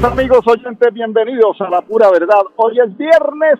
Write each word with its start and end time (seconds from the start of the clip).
Amigos 0.00 0.40
oyentes, 0.46 0.94
bienvenidos 0.94 1.60
a 1.60 1.68
La 1.68 1.82
Pura 1.82 2.10
Verdad. 2.10 2.42
Hoy 2.56 2.78
es 2.80 2.96
viernes, 2.96 3.58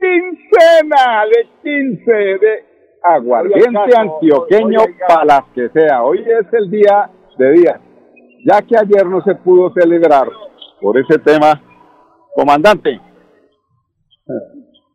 quincena 0.00 1.24
de 1.26 1.48
15 1.62 2.12
de 2.12 2.64
aguardiente 3.02 3.96
antioqueño 3.96 4.80
para 5.06 5.24
las 5.26 5.42
que 5.54 5.68
sea. 5.68 6.02
Hoy 6.04 6.20
es 6.20 6.52
el 6.54 6.70
día 6.70 7.10
de 7.36 7.52
día, 7.52 7.80
ya 8.46 8.62
que 8.62 8.78
ayer 8.78 9.06
no 9.06 9.20
se 9.22 9.34
pudo 9.34 9.70
celebrar 9.74 10.26
por 10.80 10.98
ese 10.98 11.18
tema. 11.18 11.60
Comandante, 12.34 12.98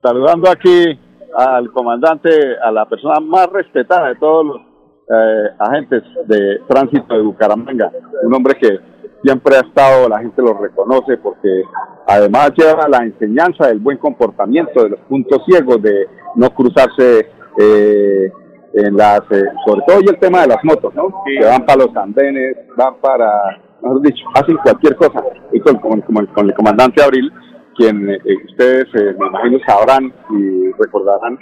saludando 0.02 0.49
aquí 0.49 0.99
al 1.35 1.71
comandante, 1.71 2.30
a 2.63 2.71
la 2.71 2.85
persona 2.85 3.19
más 3.19 3.45
respetada 3.47 4.09
de 4.09 4.16
todos 4.16 4.45
los 4.45 4.58
eh, 4.58 5.49
agentes 5.59 6.03
de 6.25 6.61
tránsito 6.67 7.13
de 7.13 7.21
Bucaramanga, 7.21 7.91
un 8.23 8.33
hombre 8.33 8.55
que 8.59 8.91
siempre 9.23 9.55
ha 9.55 9.61
estado, 9.61 10.09
la 10.09 10.20
gente 10.20 10.41
lo 10.41 10.53
reconoce 10.53 11.17
porque 11.17 11.63
además 12.07 12.52
lleva 12.57 12.88
la 12.88 13.00
enseñanza 13.00 13.67
del 13.67 13.80
buen 13.80 13.97
comportamiento, 13.97 14.83
de 14.83 14.89
los 14.89 15.00
puntos 15.02 15.44
ciegos, 15.45 15.81
de 15.81 16.08
no 16.36 16.50
cruzarse 16.53 17.27
eh, 17.58 18.31
en 18.73 18.95
las, 18.95 19.22
eh, 19.31 19.44
sobre 19.66 19.81
todo 19.86 19.99
y 20.02 20.09
el 20.09 20.19
tema 20.19 20.42
de 20.42 20.47
las 20.47 20.64
motos, 20.64 20.94
¿no? 20.95 21.23
Que 21.25 21.45
van 21.45 21.66
para 21.66 21.86
los 21.86 21.95
andenes, 21.95 22.58
van 22.77 22.95
para, 22.95 23.59
mejor 23.81 24.02
dicho, 24.02 24.23
hacen 24.33 24.58
cualquier 24.58 24.95
cosa. 24.95 25.22
Y 25.52 25.59
con, 25.59 25.77
con, 25.77 26.47
el 26.47 26.53
comandante 26.53 27.03
Abril, 27.03 27.31
quien 27.75 28.09
eh, 28.09 28.19
ustedes 28.49 28.88
me 28.94 29.27
imagino 29.27 29.59
sabrán 29.67 30.14
y 30.31 30.72
recordarán 30.81 31.38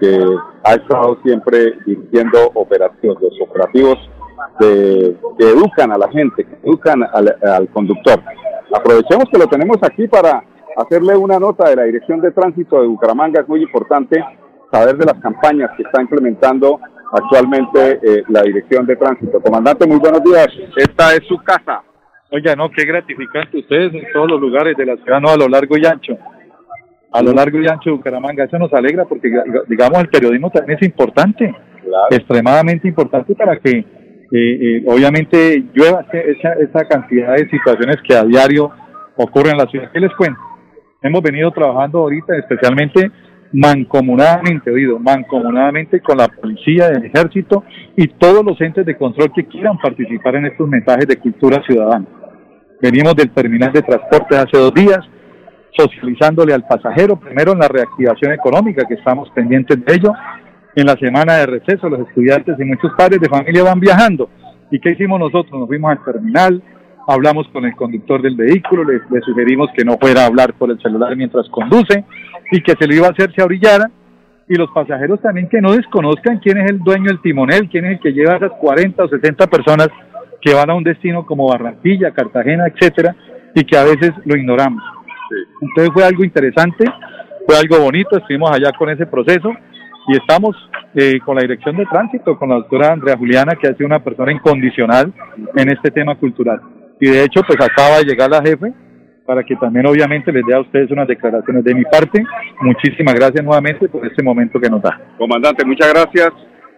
que 0.00 0.24
ha 0.64 0.72
estado 0.72 1.18
siempre 1.22 1.74
dirigiendo 1.84 2.50
operativos, 2.54 3.20
los 3.20 3.34
operativos 3.42 3.98
de, 4.60 5.16
que 5.38 5.44
educan 5.44 5.92
a 5.92 5.98
la 5.98 6.10
gente, 6.10 6.44
que 6.44 6.56
educan 6.62 7.02
al, 7.02 7.68
conductor. 7.68 8.20
Aprovechemos 8.74 9.24
que 9.30 9.38
lo 9.38 9.46
tenemos 9.46 9.76
aquí 9.82 10.08
para 10.08 10.42
hacerle 10.76 11.16
una 11.16 11.38
nota 11.38 11.68
de 11.68 11.76
la 11.76 11.82
Dirección 11.84 12.20
de 12.20 12.32
Tránsito 12.32 12.80
de 12.80 12.86
Bucaramanga. 12.86 13.40
Es 13.40 13.48
muy 13.48 13.62
importante 13.62 14.24
saber 14.70 14.96
de 14.96 15.06
las 15.06 15.20
campañas 15.20 15.70
que 15.76 15.82
está 15.82 16.00
implementando 16.00 16.80
actualmente 17.12 18.00
eh, 18.02 18.22
la 18.28 18.42
Dirección 18.42 18.86
de 18.86 18.96
Tránsito. 18.96 19.40
Comandante, 19.40 19.86
muy 19.86 19.98
buenos 19.98 20.22
días. 20.22 20.48
Esta 20.76 21.14
es 21.14 21.26
su 21.28 21.36
casa. 21.38 21.82
Oiga, 22.30 22.56
no, 22.56 22.70
qué 22.70 22.86
gratificante 22.86 23.58
ustedes 23.58 23.92
en 23.92 24.04
todos 24.12 24.30
los 24.30 24.40
lugares 24.40 24.74
de 24.74 24.86
la 24.86 24.96
ciudad, 24.96 25.20
no 25.20 25.28
a 25.28 25.36
lo 25.36 25.48
largo 25.48 25.76
y 25.76 25.84
ancho. 25.84 26.16
A 27.12 27.22
lo 27.22 27.32
largo 27.32 27.58
y 27.60 27.68
ancho 27.68 27.90
de 27.90 27.96
Bucaramanga. 27.96 28.44
Eso 28.44 28.58
nos 28.58 28.72
alegra 28.72 29.04
porque, 29.04 29.30
digamos, 29.68 30.00
el 30.00 30.08
periodismo 30.08 30.48
también 30.50 30.78
es 30.80 30.88
importante. 30.88 31.54
Extremadamente 32.10 32.88
importante 32.88 33.34
para 33.34 33.58
que 33.58 33.84
eh, 34.34 34.84
obviamente 34.86 35.62
llueva 35.74 36.06
esa, 36.12 36.52
esa 36.54 36.88
cantidad 36.88 37.36
de 37.36 37.48
situaciones 37.50 37.96
que 38.06 38.14
a 38.14 38.24
diario 38.24 38.70
ocurren 39.16 39.52
en 39.52 39.58
la 39.58 39.66
ciudad. 39.66 39.90
¿Qué 39.92 40.00
les 40.00 40.14
cuento? 40.14 40.40
Hemos 41.02 41.22
venido 41.22 41.50
trabajando 41.50 41.98
ahorita 41.98 42.36
especialmente 42.38 43.10
mancomunadamente, 43.52 44.70
oído, 44.70 44.98
mancomunadamente 44.98 46.00
con 46.00 46.16
la 46.16 46.28
policía, 46.28 46.88
el 46.88 47.04
ejército 47.04 47.64
y 47.96 48.08
todos 48.08 48.44
los 48.44 48.60
entes 48.60 48.86
de 48.86 48.96
control 48.96 49.32
que 49.34 49.44
quieran 49.44 49.78
participar 49.78 50.36
en 50.36 50.46
estos 50.46 50.68
mensajes 50.68 51.06
de 51.06 51.16
cultura 51.16 51.62
ciudadana. 51.64 52.06
Venimos 52.80 53.14
del 53.14 53.30
terminal 53.30 53.72
de 53.72 53.82
transporte 53.82 54.36
hace 54.36 54.56
dos 54.56 54.72
días, 54.74 55.00
socializándole 55.76 56.54
al 56.54 56.66
pasajero, 56.66 57.16
primero 57.16 57.52
en 57.52 57.58
la 57.58 57.68
reactivación 57.68 58.32
económica, 58.32 58.86
que 58.86 58.94
estamos 58.94 59.30
pendientes 59.30 59.84
de 59.84 59.94
ello, 59.94 60.12
en 60.74 60.86
la 60.86 60.96
semana 60.96 61.34
de 61.34 61.46
receso, 61.46 61.88
los 61.88 62.08
estudiantes 62.08 62.58
y 62.58 62.64
muchos 62.64 62.92
padres 62.96 63.20
de 63.20 63.28
familia 63.28 63.62
van 63.62 63.80
viajando. 63.80 64.30
¿Y 64.70 64.80
qué 64.80 64.92
hicimos 64.92 65.20
nosotros? 65.20 65.52
Nos 65.52 65.68
fuimos 65.68 65.90
al 65.90 66.02
terminal, 66.04 66.62
hablamos 67.06 67.46
con 67.48 67.64
el 67.64 67.76
conductor 67.76 68.22
del 68.22 68.36
vehículo, 68.36 68.84
le, 68.84 69.00
sugerimos 69.20 69.68
que 69.76 69.84
no 69.84 69.98
fuera 69.98 70.22
a 70.22 70.26
hablar 70.26 70.54
por 70.54 70.70
el 70.70 70.80
celular 70.80 71.14
mientras 71.14 71.48
conduce 71.50 72.04
y 72.50 72.62
que 72.62 72.74
se 72.78 72.86
lo 72.86 72.94
iba 72.94 73.08
a 73.08 73.10
hacer 73.10 73.32
se 73.34 73.42
orillara. 73.42 73.90
Y 74.48 74.56
los 74.56 74.70
pasajeros 74.70 75.20
también 75.20 75.48
que 75.48 75.60
no 75.60 75.72
desconozcan 75.72 76.38
quién 76.38 76.58
es 76.58 76.70
el 76.70 76.78
dueño 76.80 77.06
del 77.06 77.20
timonel, 77.20 77.68
quién 77.68 77.84
es 77.84 77.92
el 77.92 78.00
que 78.00 78.12
lleva 78.12 78.34
a 78.34 78.36
esas 78.36 78.52
40 78.52 79.04
o 79.04 79.08
60 79.08 79.46
personas 79.46 79.88
que 80.40 80.52
van 80.52 80.68
a 80.70 80.74
un 80.74 80.82
destino 80.82 81.24
como 81.24 81.48
Barranquilla, 81.48 82.10
Cartagena, 82.10 82.66
etcétera, 82.66 83.14
y 83.54 83.64
que 83.64 83.76
a 83.76 83.84
veces 83.84 84.10
lo 84.24 84.36
ignoramos. 84.36 84.82
Entonces 85.60 85.92
fue 85.94 86.04
algo 86.04 86.24
interesante, 86.24 86.84
fue 87.46 87.56
algo 87.56 87.78
bonito, 87.78 88.16
estuvimos 88.16 88.50
allá 88.50 88.72
con 88.76 88.90
ese 88.90 89.06
proceso 89.06 89.54
y 90.08 90.16
estamos 90.16 90.56
eh, 90.94 91.20
con 91.24 91.36
la 91.36 91.42
dirección 91.42 91.76
de 91.76 91.86
tránsito, 91.86 92.36
con 92.36 92.48
la 92.48 92.56
doctora 92.56 92.92
Andrea 92.92 93.16
Juliana, 93.16 93.54
que 93.54 93.68
ha 93.68 93.74
sido 93.74 93.86
una 93.86 94.02
persona 94.02 94.32
incondicional 94.32 95.12
en 95.56 95.68
este 95.70 95.90
tema 95.90 96.16
cultural. 96.16 96.60
Y 97.00 97.08
de 97.10 97.24
hecho, 97.24 97.42
pues 97.46 97.58
acaba 97.60 97.98
de 97.98 98.04
llegar 98.04 98.30
la 98.30 98.42
jefe 98.42 98.72
para 99.26 99.44
que 99.44 99.56
también 99.56 99.86
obviamente 99.86 100.32
les 100.32 100.44
dé 100.44 100.54
a 100.54 100.60
ustedes 100.60 100.90
unas 100.90 101.08
declaraciones 101.08 101.64
de 101.64 101.74
mi 101.74 101.84
parte. 101.84 102.24
Muchísimas 102.60 103.14
gracias 103.14 103.44
nuevamente 103.44 103.88
por 103.88 104.04
este 104.06 104.22
momento 104.22 104.60
que 104.60 104.68
nos 104.68 104.82
da. 104.82 105.00
Comandante, 105.16 105.64
muchas 105.64 105.92
gracias. 105.92 106.30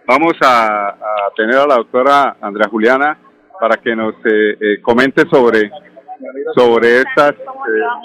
Vamos 0.07 0.33
a, 0.43 0.95
tener 1.35 1.55
a 1.55 1.67
la 1.67 1.75
doctora 1.75 2.37
Andrea 2.39 2.69
Juliana 2.69 3.17
para 3.59 3.77
que 3.77 3.95
nos 3.95 4.13
eh, 4.25 4.57
eh, 4.59 4.81
comente 4.81 5.23
sobre, 5.29 5.71
sobre 6.55 6.99
estas. 6.99 7.33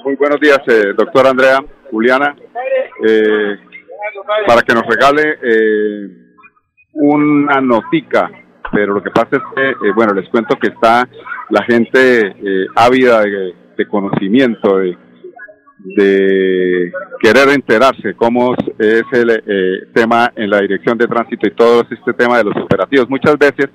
muy 0.04 0.16
buenos 0.16 0.41
días, 0.41 0.60
doctora 0.97 1.30
Andrea 1.30 1.59
Juliana. 1.91 2.34
Eh, 3.06 3.56
para 4.47 4.62
que 4.62 4.75
nos 4.75 4.87
regale 4.87 5.38
eh, 5.43 6.09
una 6.93 7.61
notica, 7.61 8.31
pero 8.72 8.94
lo 8.94 9.03
que 9.03 9.11
pasa 9.11 9.37
es 9.37 9.43
que, 9.55 9.71
eh, 9.71 9.93
bueno, 9.94 10.15
les 10.15 10.28
cuento 10.28 10.56
que 10.56 10.69
está 10.69 11.09
la 11.50 11.62
gente 11.65 12.27
eh, 12.28 12.66
ávida 12.77 13.22
de, 13.22 13.87
conocimiento, 13.89 14.77
de, 14.77 14.97
de, 15.97 16.93
querer 17.21 17.49
enterarse 17.49 18.15
cómo 18.15 18.55
es 18.78 19.05
el 19.12 19.91
tema 19.94 20.31
en 20.37 20.50
la 20.50 20.60
dirección 20.60 20.99
de 20.99 21.06
tránsito 21.06 21.49
y 21.49 21.55
todo 21.55 21.87
este 21.91 22.12
tema 22.12 22.37
de 22.39 22.44
los 22.44 22.56
operativos. 22.56 23.09
Muchas 23.09 23.39
veces, 23.39 23.69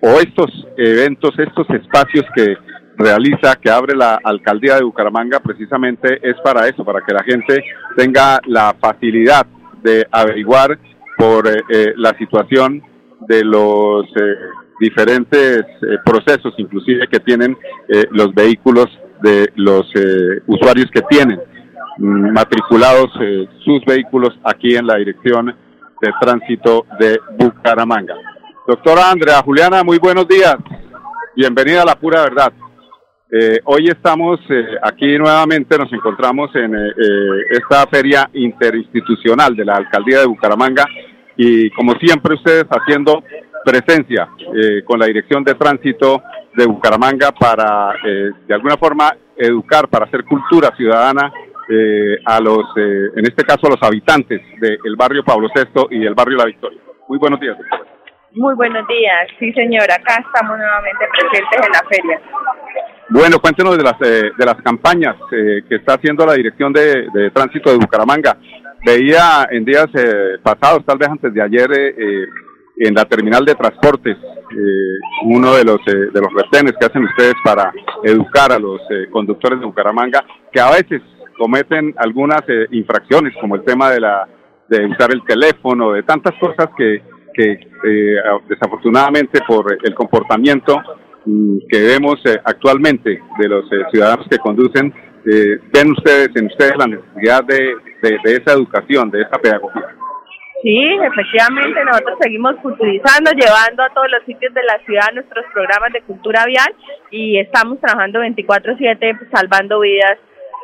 o 0.00 0.08
estos 0.20 0.66
eventos, 0.78 1.38
estos 1.38 1.68
espacios 1.68 2.24
que 2.34 2.56
realiza, 2.98 3.54
que 3.54 3.70
abre 3.70 3.96
la 3.96 4.18
alcaldía 4.22 4.74
de 4.74 4.82
Bucaramanga, 4.82 5.38
precisamente 5.40 6.18
es 6.22 6.34
para 6.42 6.66
eso, 6.66 6.84
para 6.84 7.00
que 7.00 7.14
la 7.14 7.22
gente 7.22 7.64
tenga 7.96 8.40
la 8.46 8.74
facilidad 8.78 9.46
de 9.82 10.06
averiguar 10.10 10.78
por 11.16 11.46
eh, 11.46 11.62
eh, 11.68 11.92
la 11.96 12.16
situación 12.18 12.82
de 13.20 13.44
los 13.44 14.04
eh, 14.04 14.34
diferentes 14.80 15.64
procesos, 16.04 16.54
inclusive 16.58 17.08
que 17.08 17.18
tienen 17.18 17.56
los 18.12 18.32
vehículos 18.32 18.86
de 19.20 19.50
los 19.56 19.92
usuarios 20.46 20.88
que 20.92 21.02
tienen 21.02 21.40
mm, 21.98 22.32
matriculados 22.32 23.10
sus 23.64 23.84
vehículos 23.84 24.38
aquí 24.44 24.76
en 24.76 24.86
la 24.86 24.94
dirección 24.98 25.46
de 26.00 26.10
tránsito 26.20 26.86
de 27.00 27.18
Bucaramanga. 27.36 28.14
Doctora 28.68 29.10
Andrea 29.10 29.42
Juliana, 29.42 29.82
muy 29.82 29.98
buenos 29.98 30.28
días. 30.28 30.54
Bienvenida 31.34 31.82
a 31.82 31.86
la 31.86 31.96
pura 31.96 32.22
verdad. 32.22 32.52
Eh, 33.30 33.60
hoy 33.64 33.88
estamos 33.88 34.40
eh, 34.48 34.78
aquí 34.82 35.18
nuevamente, 35.18 35.76
nos 35.76 35.92
encontramos 35.92 36.48
en 36.56 36.74
eh, 36.74 36.90
esta 37.50 37.86
feria 37.86 38.30
interinstitucional 38.32 39.54
de 39.54 39.66
la 39.66 39.76
Alcaldía 39.76 40.20
de 40.20 40.26
Bucaramanga 40.26 40.86
y 41.36 41.68
como 41.72 41.92
siempre 41.96 42.36
ustedes 42.36 42.64
haciendo 42.70 43.22
presencia 43.64 44.28
con 44.86 44.98
la 44.98 45.06
Dirección 45.06 45.44
de 45.44 45.54
Tránsito 45.54 46.22
de 46.54 46.64
Bucaramanga 46.64 47.32
para 47.32 47.92
de 48.02 48.54
alguna 48.54 48.76
forma 48.76 49.14
educar, 49.36 49.88
para 49.88 50.06
hacer 50.06 50.24
cultura 50.24 50.74
ciudadana 50.74 51.30
a 52.24 52.40
los, 52.40 52.64
en 52.76 53.24
este 53.24 53.44
caso 53.44 53.66
a 53.66 53.70
los 53.70 53.82
habitantes 53.82 54.40
del 54.58 54.96
barrio 54.96 55.22
Pablo 55.22 55.48
VI 55.54 55.88
y 55.90 55.98
del 56.00 56.14
barrio 56.14 56.38
La 56.38 56.46
Victoria. 56.46 56.80
Muy 57.08 57.18
buenos 57.18 57.38
días. 57.38 57.56
Muy 58.32 58.54
buenos 58.54 58.86
días, 58.88 59.28
sí 59.38 59.52
señor, 59.52 59.84
acá 59.84 60.24
estamos 60.24 60.56
nuevamente 60.56 61.06
presentes 61.12 61.66
en 61.66 61.72
la 61.72 61.82
feria. 61.88 62.20
Bueno, 63.10 63.38
cuéntenos 63.40 63.76
de 63.76 63.82
las, 63.82 63.94
eh, 64.02 64.30
de 64.36 64.46
las 64.46 64.56
campañas 64.62 65.16
eh, 65.32 65.62
que 65.68 65.76
está 65.76 65.94
haciendo 65.94 66.26
la 66.26 66.34
Dirección 66.34 66.72
de, 66.72 67.30
Tránsito 67.32 67.70
de 67.70 67.78
Bucaramanga. 67.78 68.36
Veía 68.84 69.48
en 69.50 69.64
días 69.64 69.86
eh, 69.94 70.38
pasados, 70.42 70.84
tal 70.84 70.98
vez 70.98 71.08
antes 71.08 71.32
de 71.32 71.42
ayer, 71.42 71.68
en 72.78 72.94
la 72.94 73.04
terminal 73.04 73.44
de 73.44 73.54
transportes, 73.54 74.16
eh, 74.16 74.98
uno 75.24 75.54
de 75.54 75.64
los, 75.64 75.78
eh, 75.86 76.10
de 76.12 76.20
los 76.20 76.32
retenes 76.32 76.74
que 76.78 76.86
hacen 76.86 77.04
ustedes 77.04 77.34
para 77.44 77.72
educar 78.04 78.52
a 78.52 78.58
los 78.58 78.80
eh, 78.90 79.08
conductores 79.10 79.58
de 79.58 79.66
Bucaramanga, 79.66 80.24
que 80.52 80.60
a 80.60 80.70
veces 80.70 81.02
cometen 81.36 81.94
algunas 81.98 82.42
infracciones, 82.70 83.34
como 83.40 83.56
el 83.56 83.62
tema 83.62 83.90
de, 83.90 84.00
la, 84.00 84.28
de 84.68 84.86
usar 84.86 85.12
el 85.12 85.22
teléfono, 85.24 85.92
de 85.92 86.02
tantas 86.02 86.34
cosas 86.40 86.68
que, 86.76 87.02
que 87.32 87.60
desafortunadamente 88.48 89.40
por 89.46 89.78
el 89.80 89.94
comportamiento 89.94 90.82
que 91.68 91.80
vemos 91.80 92.22
actualmente 92.44 93.20
de 93.38 93.48
los 93.48 93.64
ciudadanos 93.90 94.26
que 94.28 94.38
conducen, 94.38 94.92
ven 95.24 95.90
ustedes 95.92 96.30
en 96.34 96.46
ustedes 96.46 96.76
la 96.78 96.86
necesidad 96.86 97.44
de, 97.44 97.74
de 98.02 98.36
esa 98.36 98.52
educación, 98.52 99.10
de 99.10 99.22
esa 99.22 99.38
pedagogía. 99.38 99.98
Sí, 100.62 100.80
efectivamente, 101.00 101.84
nosotros 101.84 102.18
seguimos 102.20 102.56
culturizando, 102.56 103.30
llevando 103.30 103.84
a 103.84 103.90
todos 103.90 104.10
los 104.10 104.24
sitios 104.24 104.52
de 104.54 104.64
la 104.64 104.78
ciudad 104.84 105.12
nuestros 105.14 105.44
programas 105.52 105.92
de 105.92 106.02
cultura 106.02 106.44
vial 106.46 106.74
y 107.12 107.38
estamos 107.38 107.78
trabajando 107.80 108.20
24/7 108.20 109.30
salvando 109.30 109.80
vidas 109.80 110.18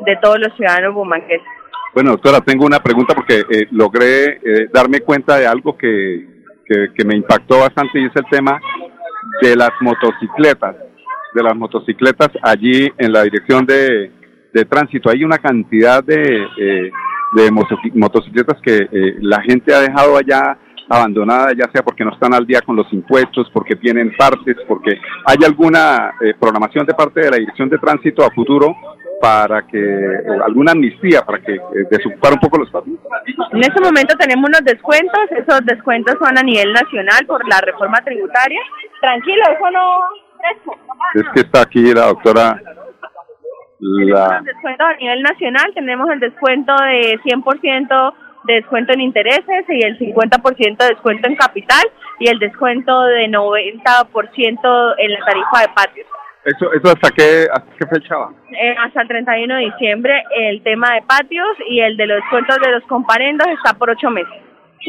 de 0.05 0.17
todos 0.17 0.41
los 0.41 0.53
ciudadanos 0.57 0.95
bumangueses. 0.95 1.47
Bueno, 1.95 2.11
doctora, 2.11 2.41
tengo 2.41 2.67
una 2.67 2.81
pregunta 2.81 3.15
porque 3.15 3.43
eh, 3.49 3.69
logré 3.71 4.41
eh, 4.43 4.69
darme 4.73 5.01
cuenta 5.01 5.37
de 5.39 5.47
algo 5.47 5.79
que, 5.79 6.27
que, 6.67 7.05
me 7.05 7.15
impactó 7.15 7.61
bastante 7.61 8.01
y 8.01 8.07
es 8.07 8.17
el 8.17 8.25
tema 8.29 8.61
de 9.43 9.57
las 9.57 9.71
motocicletas, 9.81 10.77
de 11.35 11.43
las 11.43 11.57
motocicletas 11.57 12.31
allí 12.43 12.91
en 12.99 13.13
la 13.13 13.23
dirección 13.23 13.67
de, 13.67 14.11
de 14.53 14.65
tránsito. 14.65 15.11
Hay 15.11 15.25
una 15.25 15.39
cantidad 15.39 16.03
de... 16.03 16.47
Eh, 16.59 16.91
de 17.35 17.51
motocicletas 17.51 18.61
que 18.63 18.89
eh, 18.91 19.17
la 19.21 19.43
gente 19.43 19.75
ha 19.75 19.81
dejado 19.81 20.17
allá 20.17 20.57
abandonadas, 20.89 21.55
ya 21.57 21.69
sea 21.73 21.83
porque 21.83 22.05
no 22.05 22.13
están 22.13 22.33
al 22.33 22.47
día 22.47 22.61
con 22.61 22.77
los 22.77 22.91
impuestos, 22.93 23.51
porque 23.53 23.75
tienen 23.75 24.15
partes, 24.17 24.57
porque 24.69 24.93
hay 25.27 25.39
alguna 25.45 26.13
eh, 26.21 26.35
programación 26.39 26.87
de 26.87 26.95
parte 26.95 27.21
de 27.21 27.31
la 27.31 27.37
Dirección 27.39 27.69
de 27.69 27.79
Tránsito 27.79 28.25
a 28.25 28.31
futuro 28.31 28.77
para 29.21 29.67
que 29.67 29.79
alguna 30.45 30.73
amnistía 30.73 31.23
para 31.23 31.39
que 31.39 31.55
eh, 31.55 31.61
desocupar 31.91 32.33
un 32.33 32.41
poco 32.41 32.59
los 32.59 32.71
pasos. 32.71 32.89
En 33.53 33.61
este 33.61 33.81
momento 33.81 34.15
tenemos 34.19 34.49
unos 34.49 34.65
descuentos, 34.65 35.21
esos 35.31 35.65
descuentos 35.65 36.17
son 36.21 36.37
a 36.37 36.43
nivel 36.43 36.73
nacional 36.73 37.25
por 37.27 37.47
la 37.49 37.61
reforma 37.61 37.99
tributaria. 38.05 38.61
Tranquilo, 39.01 39.43
eso 39.45 39.71
no... 39.71 40.01
Es 41.15 41.25
que 41.35 41.41
está 41.41 41.63
aquí 41.63 41.95
la 41.95 42.07
doctora 42.07 42.61
la... 43.81 44.41
descuento 44.43 44.85
a 44.85 44.97
nivel 44.97 45.23
nacional, 45.23 45.73
tenemos 45.75 46.09
el 46.11 46.21
descuento 46.21 46.75
de 46.75 47.19
100% 47.21 48.15
de 48.45 48.55
descuento 48.55 48.93
en 48.93 49.01
intereses 49.01 49.65
y 49.69 49.85
el 49.85 49.99
50% 49.99 50.77
de 50.77 50.89
descuento 50.89 51.29
en 51.29 51.37
capital 51.37 51.83
y 52.19 52.29
el 52.29 52.39
descuento 52.39 53.03
de 53.05 53.29
90% 53.29 54.95
en 54.99 55.13
la 55.13 55.25
tarifa 55.25 55.61
de 55.61 55.69
patios. 55.75 56.07
¿Eso, 56.45 56.73
eso 56.73 56.89
hasta, 56.89 57.11
qué, 57.11 57.47
hasta 57.51 57.73
qué 57.79 57.87
fecha 57.87 58.17
va? 58.17 58.31
Eh, 58.51 58.75
hasta 58.79 59.03
el 59.03 59.09
31 59.09 59.55
de 59.55 59.65
diciembre 59.65 60.23
el 60.37 60.63
tema 60.63 60.95
de 60.95 61.03
patios 61.03 61.49
y 61.69 61.81
el 61.81 61.97
de 61.97 62.07
los 62.07 62.17
descuentos 62.19 62.59
de 62.65 62.73
los 62.73 62.83
comparendos 62.85 63.47
está 63.49 63.77
por 63.79 63.91
ocho 63.91 64.11
meses. 64.11 64.35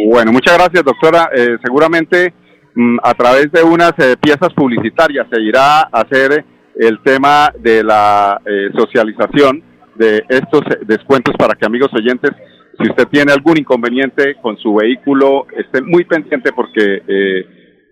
Bueno, 0.07 0.33
muchas 0.33 0.57
gracias 0.57 0.83
doctora. 0.83 1.29
Eh, 1.33 1.57
seguramente 1.63 2.33
mm, 2.75 2.97
a 3.01 3.13
través 3.13 3.51
de 3.51 3.63
unas 3.63 3.93
eh, 3.99 4.17
piezas 4.19 4.53
publicitarias 4.53 5.27
se 5.31 5.41
irá 5.41 5.81
a 5.81 6.01
hacer 6.01 6.43
el 6.77 6.99
tema 7.01 7.51
de 7.57 7.83
la 7.83 8.41
eh, 8.45 8.69
socialización 8.75 9.63
de 9.95 10.23
estos 10.27 10.61
descuentos 10.85 11.33
para 11.37 11.55
que 11.55 11.65
amigos 11.65 11.89
oyentes, 11.93 12.31
si 12.77 12.89
usted 12.89 13.07
tiene 13.07 13.31
algún 13.31 13.57
inconveniente 13.57 14.35
con 14.41 14.57
su 14.57 14.75
vehículo, 14.75 15.47
esté 15.55 15.81
muy 15.81 16.03
pendiente 16.03 16.51
porque 16.51 17.01
eh, 17.07 17.45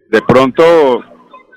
de 0.10 0.22
pronto 0.28 1.02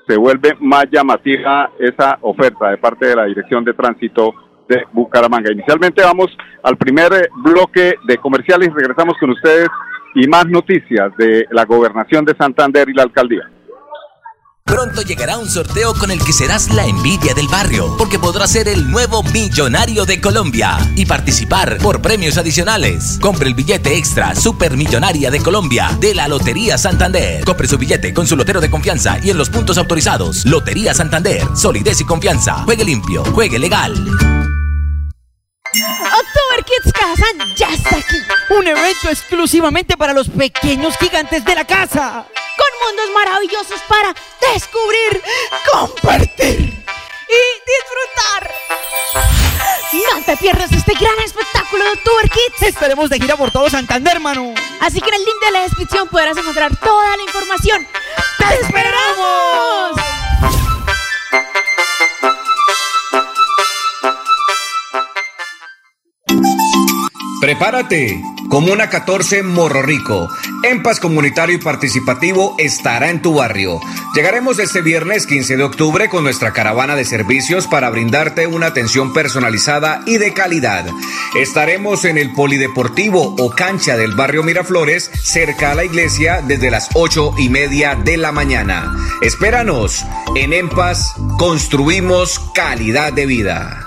se 0.07 0.17
vuelve 0.17 0.55
más 0.59 0.85
llamativa 0.89 1.71
esa 1.79 2.17
oferta 2.21 2.69
de 2.69 2.77
parte 2.77 3.07
de 3.07 3.15
la 3.15 3.25
Dirección 3.25 3.63
de 3.65 3.73
Tránsito 3.73 4.33
de 4.67 4.83
Bucaramanga. 4.93 5.51
Inicialmente 5.51 6.01
vamos 6.03 6.27
al 6.63 6.77
primer 6.77 7.13
eh, 7.13 7.29
bloque 7.43 7.95
de 8.05 8.17
comerciales 8.17 8.73
regresamos 8.73 9.15
con 9.19 9.31
ustedes 9.31 9.67
y 10.15 10.27
más 10.27 10.45
noticias 10.45 11.15
de 11.17 11.45
la 11.51 11.65
gobernación 11.65 12.25
de 12.25 12.35
Santander 12.35 12.89
y 12.89 12.93
la 12.93 13.03
alcaldía. 13.03 13.49
Pronto 14.67 15.01
llegará 15.01 15.37
un 15.37 15.49
sorteo 15.49 15.93
con 15.93 16.11
el 16.11 16.21
que 16.21 16.33
serás 16.33 16.69
la 16.73 16.85
envidia 16.85 17.33
del 17.33 17.47
barrio, 17.47 17.95
porque 17.97 18.19
podrás 18.19 18.51
ser 18.51 18.67
el 18.67 18.91
nuevo 18.91 19.23
millonario 19.23 20.05
de 20.05 20.19
Colombia 20.19 20.77
y 20.93 21.05
participar 21.05 21.77
por 21.77 22.01
premios 22.01 22.37
adicionales. 22.37 23.17
Compre 23.21 23.47
el 23.47 23.55
billete 23.55 23.97
extra 23.97 24.35
Supermillonaria 24.35 25.31
de 25.31 25.39
Colombia 25.39 25.97
de 26.01 26.13
la 26.13 26.27
Lotería 26.27 26.77
Santander. 26.77 27.45
Compre 27.45 27.67
su 27.67 27.77
billete 27.77 28.13
con 28.13 28.27
su 28.27 28.35
lotero 28.35 28.59
de 28.59 28.69
confianza 28.69 29.17
y 29.23 29.29
en 29.29 29.37
los 29.37 29.49
puntos 29.49 29.77
autorizados. 29.77 30.45
Lotería 30.45 30.93
Santander, 30.93 31.47
solidez 31.55 32.01
y 32.01 32.05
confianza. 32.05 32.63
Juegue 32.65 32.83
limpio, 32.83 33.23
juegue 33.23 33.57
legal. 33.57 34.36
Kids 36.83 36.93
Casa 36.93 37.25
ya 37.55 37.69
está 37.69 37.97
aquí. 37.97 38.17
Un 38.49 38.67
evento 38.67 39.09
exclusivamente 39.09 39.97
para 39.97 40.13
los 40.13 40.29
pequeños 40.29 40.97
gigantes 40.97 41.43
de 41.43 41.55
la 41.55 41.65
casa 41.65 42.25
con 42.57 42.87
mundos 42.87 43.09
maravillosos 43.13 43.81
para 43.87 44.13
descubrir, 44.53 45.21
compartir 45.71 46.59
y 46.59 47.41
disfrutar. 47.67 48.51
No 49.93 50.23
te 50.25 50.37
pierdas 50.37 50.71
este 50.71 50.93
gran 50.93 51.19
espectáculo 51.19 51.83
de 51.85 51.97
Tour 51.97 52.29
Kids. 52.29 52.61
Estaremos 52.63 53.09
de 53.09 53.19
gira 53.19 53.35
por 53.37 53.51
todo 53.51 53.69
Santander, 53.69 54.15
hermano. 54.15 54.53
Así 54.81 54.99
que 54.99 55.09
en 55.09 55.15
el 55.15 55.25
link 55.25 55.39
de 55.45 55.51
la 55.51 55.61
descripción 55.61 56.07
podrás 56.09 56.37
encontrar 56.37 56.75
toda 56.77 57.15
la 57.15 57.23
información. 57.23 57.87
¡Te 58.37 58.53
esperamos! 58.61 60.01
Prepárate. 67.39 68.23
Comuna 68.49 68.89
14 68.89 69.43
Morro 69.43 69.83
Rico. 69.83 70.27
EMPAS 70.63 70.99
comunitario 70.99 71.55
y 71.55 71.59
participativo 71.59 72.55
estará 72.57 73.11
en 73.11 73.21
tu 73.21 73.35
barrio. 73.35 73.79
Llegaremos 74.15 74.57
este 74.57 74.81
viernes 74.81 75.27
15 75.27 75.57
de 75.57 75.63
octubre 75.63 76.09
con 76.09 76.23
nuestra 76.23 76.51
caravana 76.51 76.95
de 76.95 77.05
servicios 77.05 77.67
para 77.67 77.91
brindarte 77.91 78.47
una 78.47 78.67
atención 78.67 79.13
personalizada 79.13 80.01
y 80.07 80.17
de 80.17 80.33
calidad. 80.33 80.87
Estaremos 81.35 82.05
en 82.05 82.17
el 82.17 82.33
Polideportivo 82.33 83.35
o 83.37 83.51
cancha 83.51 83.97
del 83.97 84.15
barrio 84.15 84.41
Miraflores, 84.41 85.11
cerca 85.21 85.71
a 85.71 85.75
la 85.75 85.83
iglesia, 85.83 86.41
desde 86.41 86.71
las 86.71 86.89
ocho 86.95 87.35
y 87.37 87.49
media 87.49 87.93
de 87.93 88.17
la 88.17 88.31
mañana. 88.31 88.95
Espéranos. 89.21 90.03
En 90.35 90.53
EMPAS 90.53 91.13
construimos 91.37 92.39
calidad 92.55 93.13
de 93.13 93.27
vida. 93.27 93.86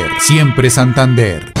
siempre 0.19 0.69
Santander. 0.69 1.60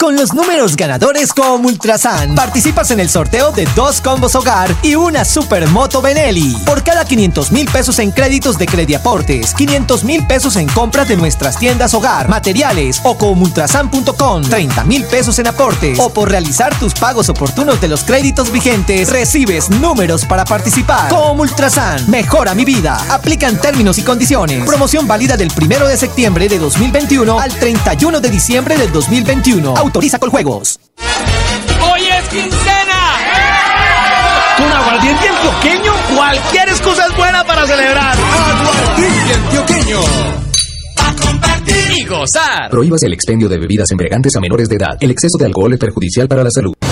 Con 0.00 0.16
los 0.16 0.32
números 0.32 0.76
ganadores 0.76 1.34
con 1.34 1.62
Ultrasan. 1.64 2.34
Participas 2.34 2.90
en 2.90 3.00
el 3.00 3.10
sorteo 3.10 3.52
de 3.52 3.68
dos 3.76 4.00
combos 4.00 4.34
hogar 4.34 4.74
y 4.82 4.94
una 4.94 5.26
supermoto 5.26 6.00
Benelli. 6.00 6.56
Por 6.64 6.82
cada 6.82 7.04
500 7.04 7.52
mil 7.52 7.68
pesos 7.70 7.98
en 7.98 8.10
créditos 8.10 8.56
de 8.56 8.66
Crediaportes, 8.66 9.52
500 9.52 10.04
mil 10.04 10.26
pesos 10.26 10.56
en 10.56 10.68
compras 10.68 11.06
de 11.06 11.16
nuestras 11.16 11.58
tiendas 11.58 11.92
hogar, 11.92 12.30
materiales 12.30 12.98
o 13.04 13.18
con 13.18 13.42
ultrasan.com, 13.42 14.42
30 14.42 14.84
mil 14.84 15.04
pesos 15.04 15.38
en 15.38 15.48
aportes 15.48 15.98
o 16.00 16.08
por 16.08 16.30
realizar 16.30 16.74
tus 16.78 16.94
pagos 16.94 17.28
oportunos 17.28 17.78
de 17.82 17.88
los 17.88 18.02
créditos 18.02 18.50
vigentes, 18.50 19.10
recibes 19.10 19.68
números 19.68 20.24
para 20.24 20.46
participar. 20.46 21.10
Con 21.10 21.38
Ultrasan, 21.40 22.10
mejora 22.10 22.54
mi 22.54 22.64
vida. 22.64 22.98
Aplican 23.10 23.60
términos 23.60 23.98
y 23.98 24.02
condiciones. 24.02 24.64
Promoción 24.64 25.06
válida 25.06 25.36
del 25.36 25.52
1 25.54 25.86
de 25.86 25.96
septiembre 25.98 26.48
de 26.48 26.58
2021 26.58 27.38
al 27.38 27.52
31 27.54 28.20
de 28.22 28.30
diciembre 28.30 28.78
del 28.78 28.90
2021. 28.92 29.89
Autoriza 29.90 30.20
con 30.20 30.30
juegos. 30.30 30.78
¡Hoy 30.98 32.00
es 32.06 32.28
quincena! 32.28 33.00
Con 34.56 34.70
aguardiente 34.70 35.28
antioqueño, 35.28 35.92
cualquier 36.14 36.68
excusa 36.68 37.06
es 37.08 37.16
buena 37.16 37.42
para 37.42 37.66
celebrar. 37.66 38.16
Aguardiente 38.16 39.34
antioqueño. 39.34 39.98
A 40.96 41.26
compartir 41.26 41.98
y 41.98 42.04
gozar. 42.04 42.70
Prohíbas 42.70 43.02
el 43.02 43.14
expendio 43.14 43.48
de 43.48 43.58
bebidas 43.58 43.90
embriagantes 43.90 44.36
a 44.36 44.40
menores 44.40 44.68
de 44.68 44.76
edad. 44.76 44.96
El 45.00 45.10
exceso 45.10 45.36
de 45.38 45.46
alcohol 45.46 45.72
es 45.72 45.80
perjudicial 45.80 46.28
para 46.28 46.44
la 46.44 46.52
salud. 46.52 46.72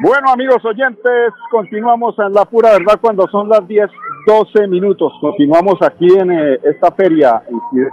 Bueno, 0.00 0.30
amigos 0.32 0.64
oyentes, 0.64 1.32
continuamos 1.50 2.14
en 2.18 2.32
la 2.32 2.44
pura 2.44 2.72
verdad 2.72 2.98
cuando 3.00 3.26
son 3.28 3.48
las 3.48 3.66
10, 3.66 3.90
12 4.26 4.66
minutos. 4.68 5.12
Continuamos 5.20 5.76
aquí 5.82 6.06
en 6.18 6.30
eh, 6.32 6.60
esta 6.64 6.92
feria 6.92 7.42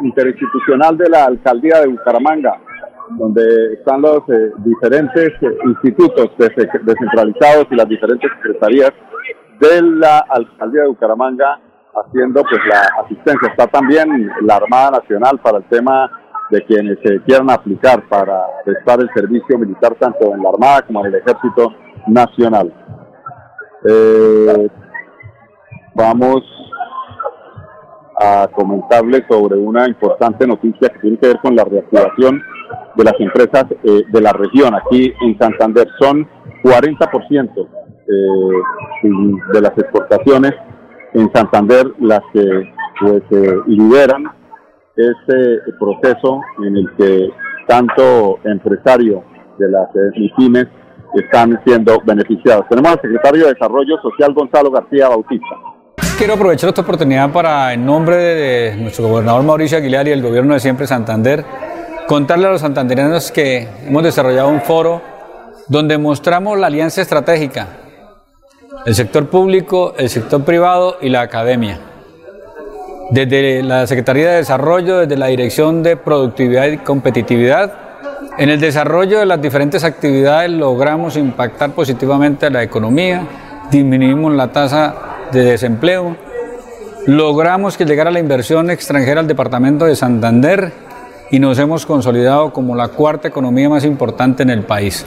interinstitucional 0.01 0.97
de 0.97 1.09
la 1.09 1.25
alcaldía 1.25 1.79
de 1.81 1.87
Bucaramanga, 1.87 2.57
donde 3.17 3.73
están 3.73 4.01
los 4.01 4.19
eh, 4.29 4.51
diferentes 4.57 5.29
eh, 5.41 5.57
institutos 5.65 6.29
des- 6.37 6.55
descentralizados 6.83 7.67
y 7.71 7.75
las 7.75 7.87
diferentes 7.87 8.29
secretarías 8.37 8.91
de 9.59 9.81
la 9.81 10.19
alcaldía 10.29 10.83
de 10.83 10.87
Bucaramanga 10.89 11.59
haciendo 12.05 12.41
pues 12.43 12.61
la 12.69 12.81
asistencia. 13.03 13.49
Está 13.49 13.67
también 13.67 14.29
la 14.41 14.55
Armada 14.57 14.91
Nacional 14.99 15.39
para 15.39 15.57
el 15.57 15.63
tema 15.65 16.09
de 16.49 16.65
quienes 16.65 16.97
se 17.03 17.21
quieran 17.21 17.49
aplicar 17.49 18.07
para 18.07 18.41
prestar 18.65 19.01
el 19.01 19.09
servicio 19.13 19.57
militar 19.57 19.95
tanto 19.99 20.33
en 20.33 20.41
la 20.41 20.49
Armada 20.49 20.81
como 20.83 21.01
en 21.01 21.13
el 21.13 21.15
Ejército 21.15 21.73
Nacional. 22.07 22.73
Eh, 23.87 24.67
vamos 25.93 26.41
a 28.21 28.47
comentarles 28.53 29.23
sobre 29.29 29.57
una 29.57 29.87
importante 29.87 30.45
noticia 30.45 30.89
que 30.89 30.99
tiene 30.99 31.17
que 31.17 31.27
ver 31.27 31.39
con 31.39 31.55
la 31.55 31.63
reactivación 31.63 32.41
de 32.95 33.03
las 33.03 33.13
empresas 33.19 33.65
eh, 33.83 34.03
de 34.11 34.21
la 34.21 34.33
región. 34.33 34.75
Aquí 34.75 35.13
en 35.21 35.37
Santander 35.37 35.87
son 35.99 36.27
40% 36.63 37.67
eh, 38.07 39.07
de 39.53 39.61
las 39.61 39.71
exportaciones 39.77 40.53
en 41.13 41.31
Santander 41.33 41.85
las 41.99 42.21
que 42.33 42.73
pues 42.99 43.23
eh, 43.31 43.55
lideran 43.67 44.25
este 44.99 45.73
proceso 45.79 46.41
en 46.65 46.77
el 46.77 46.89
que 46.97 47.29
tanto 47.67 48.39
empresarios 48.43 49.21
de 49.57 49.69
las 49.69 49.87
MIPIMES 50.15 50.67
están 51.15 51.59
siendo 51.65 51.99
beneficiados. 52.03 52.65
Tenemos 52.69 52.91
al 52.91 53.01
secretario 53.01 53.45
de 53.45 53.53
Desarrollo 53.53 53.97
Social 54.01 54.33
Gonzalo 54.33 54.71
García 54.71 55.09
Bautista. 55.09 55.55
Quiero 56.17 56.33
aprovechar 56.33 56.69
esta 56.69 56.81
oportunidad 56.81 57.31
para, 57.31 57.73
en 57.73 57.85
nombre 57.85 58.17
de 58.17 58.75
nuestro 58.77 59.07
gobernador 59.07 59.43
Mauricio 59.43 59.77
Aguilar 59.77 60.07
y 60.07 60.11
el 60.11 60.21
gobierno 60.21 60.53
de 60.53 60.59
Siempre 60.59 60.85
Santander, 60.85 61.45
contarle 62.07 62.47
a 62.47 62.51
los 62.51 62.61
santanderianos 62.61 63.31
que 63.31 63.67
hemos 63.87 64.03
desarrollado 64.03 64.49
un 64.49 64.61
foro 64.61 65.01
donde 65.67 65.97
mostramos 65.97 66.59
la 66.59 66.67
alianza 66.67 67.01
estratégica, 67.01 67.67
el 68.85 68.95
sector 68.95 69.29
público, 69.29 69.93
el 69.97 70.09
sector 70.09 70.43
privado 70.43 70.97
y 70.99 71.09
la 71.09 71.21
academia. 71.21 71.79
Desde 73.11 73.63
la 73.63 73.87
Secretaría 73.87 74.29
de 74.29 74.37
Desarrollo, 74.37 74.99
desde 74.99 75.17
la 75.17 75.27
Dirección 75.27 75.81
de 75.81 75.97
Productividad 75.97 76.67
y 76.67 76.77
Competitividad, 76.77 77.73
en 78.37 78.49
el 78.49 78.59
desarrollo 78.59 79.19
de 79.19 79.25
las 79.25 79.41
diferentes 79.41 79.83
actividades 79.83 80.51
logramos 80.51 81.17
impactar 81.17 81.71
positivamente 81.71 82.45
a 82.45 82.49
la 82.51 82.61
economía, 82.61 83.25
disminuimos 83.71 84.33
la 84.33 84.49
tasa 84.49 84.95
de 85.31 85.43
desempleo, 85.43 86.15
logramos 87.07 87.77
que 87.77 87.85
llegara 87.85 88.11
la 88.11 88.19
inversión 88.19 88.69
extranjera 88.69 89.21
al 89.21 89.27
departamento 89.27 89.85
de 89.85 89.95
Santander 89.95 90.71
y 91.31 91.39
nos 91.39 91.57
hemos 91.57 91.87
consolidado 91.87 92.53
como 92.53 92.75
la 92.75 92.89
cuarta 92.89 93.27
economía 93.27 93.69
más 93.69 93.85
importante 93.85 94.43
en 94.43 94.51
el 94.51 94.63
país. 94.63 95.05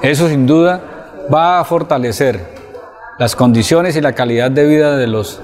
Eso 0.00 0.28
sin 0.28 0.46
duda 0.46 0.80
va 1.32 1.58
a 1.58 1.64
fortalecer 1.64 2.40
las 3.18 3.34
condiciones 3.34 3.96
y 3.96 4.00
la 4.00 4.12
calidad 4.12 4.50
de 4.50 4.64
vida 4.64 4.96
de 4.96 5.08
los 5.08 5.42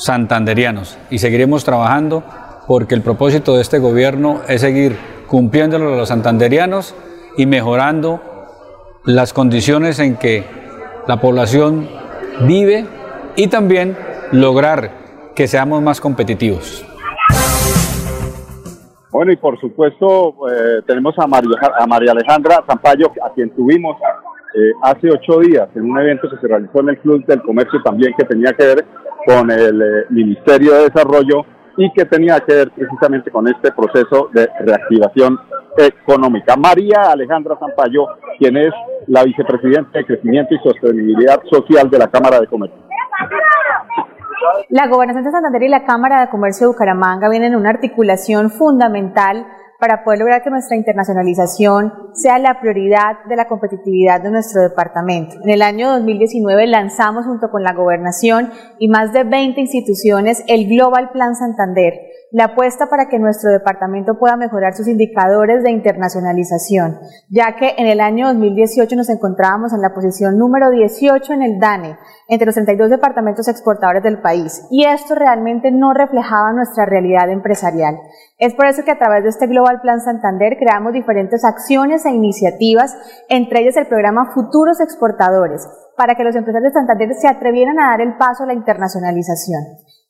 santanderianos 0.00 0.98
y 1.10 1.18
seguiremos 1.18 1.64
trabajando 1.64 2.24
porque 2.66 2.94
el 2.94 3.02
propósito 3.02 3.54
de 3.54 3.60
este 3.60 3.78
gobierno 3.78 4.40
es 4.48 4.62
seguir 4.62 4.96
cumpliéndolo 5.26 5.92
a 5.92 5.96
los 5.96 6.08
santanderianos 6.08 6.94
y 7.36 7.44
mejorando 7.44 8.20
las 9.04 9.34
condiciones 9.34 9.98
en 9.98 10.16
que 10.16 10.44
la 11.06 11.20
población 11.20 11.86
vive 12.46 12.86
y 13.36 13.48
también 13.48 13.96
lograr 14.32 14.90
que 15.34 15.46
seamos 15.46 15.82
más 15.82 16.00
competitivos. 16.00 16.86
Bueno, 19.10 19.32
y 19.32 19.36
por 19.36 19.60
supuesto 19.60 20.34
eh, 20.48 20.82
tenemos 20.86 21.18
a 21.18 21.26
María, 21.26 21.50
a 21.78 21.86
María 21.86 22.12
Alejandra 22.12 22.64
Zampayo, 22.66 23.12
a 23.22 23.34
quien 23.34 23.50
tuvimos 23.50 23.96
eh, 24.54 24.72
hace 24.82 25.10
ocho 25.10 25.40
días 25.40 25.68
en 25.74 25.90
un 25.90 25.98
evento 25.98 26.30
que 26.30 26.36
se 26.38 26.48
realizó 26.48 26.80
en 26.80 26.88
el 26.88 26.98
Club 26.98 27.24
del 27.26 27.42
Comercio 27.42 27.82
también 27.82 28.14
que 28.16 28.24
tenía 28.24 28.52
que 28.52 28.64
ver 28.64 28.84
con 29.26 29.50
el 29.50 29.82
eh, 29.82 30.06
Ministerio 30.10 30.74
de 30.74 30.90
Desarrollo 30.90 31.44
y 31.76 31.92
que 31.92 32.04
tenía 32.04 32.40
que 32.40 32.54
ver 32.54 32.70
precisamente 32.70 33.30
con 33.30 33.48
este 33.48 33.72
proceso 33.72 34.28
de 34.32 34.48
reactivación 34.60 35.38
económica. 35.76 36.56
María 36.56 37.10
Alejandra 37.12 37.56
Zampayo, 37.58 38.06
quien 38.38 38.56
es 38.56 38.72
la 39.06 39.24
vicepresidenta 39.24 39.98
de 39.98 40.04
Crecimiento 40.04 40.54
y 40.54 40.58
Sostenibilidad 40.58 41.40
Social 41.50 41.88
de 41.88 41.98
la 41.98 42.08
Cámara 42.08 42.40
de 42.40 42.46
Comercio. 42.46 42.78
La 44.68 44.88
Gobernación 44.88 45.24
de 45.24 45.30
Santander 45.30 45.62
y 45.62 45.68
la 45.68 45.84
Cámara 45.84 46.20
de 46.20 46.30
Comercio 46.30 46.66
de 46.66 46.72
Bucaramanga 46.72 47.28
vienen 47.28 47.52
en 47.52 47.60
una 47.60 47.70
articulación 47.70 48.50
fundamental 48.50 49.46
para 49.80 50.04
poder 50.04 50.20
lograr 50.20 50.42
que 50.42 50.50
nuestra 50.50 50.76
internacionalización 50.76 51.92
sea 52.12 52.38
la 52.38 52.60
prioridad 52.60 53.24
de 53.28 53.36
la 53.36 53.48
competitividad 53.48 54.20
de 54.20 54.30
nuestro 54.30 54.62
departamento. 54.62 55.36
En 55.42 55.50
el 55.50 55.62
año 55.62 55.90
2019 55.92 56.66
lanzamos 56.66 57.24
junto 57.24 57.50
con 57.50 57.62
la 57.62 57.72
Gobernación 57.72 58.50
y 58.78 58.88
más 58.88 59.12
de 59.12 59.24
20 59.24 59.58
instituciones 59.58 60.44
el 60.46 60.68
Global 60.68 61.10
Plan 61.12 61.34
Santander, 61.34 61.94
la 62.32 62.44
apuesta 62.44 62.86
para 62.88 63.08
que 63.08 63.18
nuestro 63.18 63.50
departamento 63.50 64.18
pueda 64.18 64.36
mejorar 64.36 64.74
sus 64.74 64.86
indicadores 64.86 65.64
de 65.64 65.70
internacionalización, 65.70 67.00
ya 67.28 67.56
que 67.56 67.74
en 67.76 67.86
el 67.86 68.00
año 68.00 68.28
2018 68.28 68.94
nos 68.94 69.08
encontrábamos 69.08 69.72
en 69.72 69.82
la 69.82 69.92
posición 69.94 70.38
número 70.38 70.70
18 70.70 71.32
en 71.32 71.42
el 71.42 71.58
DANE, 71.58 71.96
entre 72.28 72.46
los 72.46 72.54
32 72.54 72.90
departamentos 72.90 73.48
exportadores 73.48 74.02
del 74.02 74.20
país, 74.20 74.64
y 74.70 74.84
esto 74.84 75.14
realmente 75.16 75.72
no 75.72 75.92
reflejaba 75.92 76.52
nuestra 76.52 76.86
realidad 76.86 77.28
empresarial. 77.30 77.98
Es 78.38 78.54
por 78.54 78.66
eso 78.66 78.84
que 78.84 78.92
a 78.92 78.98
través 78.98 79.24
de 79.24 79.30
este 79.30 79.48
Global 79.48 79.80
Plan 79.80 80.00
Santander 80.00 80.56
creamos 80.58 80.92
diferentes 80.92 81.44
acciones 81.44 82.06
e 82.06 82.10
iniciativas, 82.10 82.96
entre 83.28 83.62
ellas 83.62 83.76
el 83.76 83.88
programa 83.88 84.30
Futuros 84.32 84.80
Exportadores, 84.80 85.66
para 85.96 86.14
que 86.14 86.24
los 86.24 86.36
empresarios 86.36 86.72
de 86.72 86.78
Santander 86.78 87.12
se 87.14 87.28
atrevieran 87.28 87.78
a 87.80 87.90
dar 87.90 88.00
el 88.00 88.16
paso 88.16 88.44
a 88.44 88.46
la 88.46 88.54
internacionalización. 88.54 89.60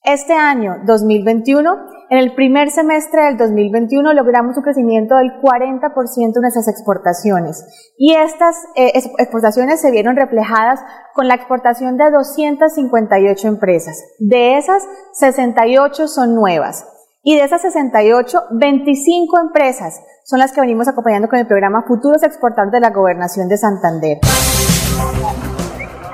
Este 0.05 0.33
año 0.33 0.77
2021, 0.87 2.00
en 2.11 2.19
el 2.19 2.35
primer 2.35 2.71
semestre 2.71 3.23
del 3.23 3.37
2021 3.37 4.13
logramos 4.15 4.57
un 4.57 4.65
crecimiento 4.65 5.15
del 5.15 5.31
40% 5.41 6.33
de 6.35 6.41
nuestras 6.41 6.67
exportaciones 6.67 7.65
y 7.97 8.15
estas 8.15 8.57
eh, 8.75 8.91
exportaciones 9.19 9.81
se 9.81 9.93
vieron 9.93 10.17
reflejadas 10.17 10.81
con 11.15 11.29
la 11.29 11.37
exportación 11.37 11.97
de 11.97 12.11
258 12.11 13.47
empresas. 13.47 14.03
De 14.19 14.59
esas, 14.59 14.83
68 15.13 16.09
son 16.09 16.35
nuevas. 16.35 16.85
Y 17.23 17.37
de 17.37 17.45
esas 17.45 17.63
68, 17.63 18.43
25 18.51 19.39
empresas 19.39 20.01
son 20.25 20.41
las 20.41 20.53
que 20.53 20.63
venimos 20.63 20.89
acompañando 20.89 21.29
con 21.29 21.39
el 21.39 21.47
programa 21.47 21.85
Futuros 21.87 22.25
Exportadores 22.25 22.73
de 22.73 22.81
la 22.81 22.91
Gobernación 22.91 23.47
de 23.49 23.57
Santander. 23.57 24.19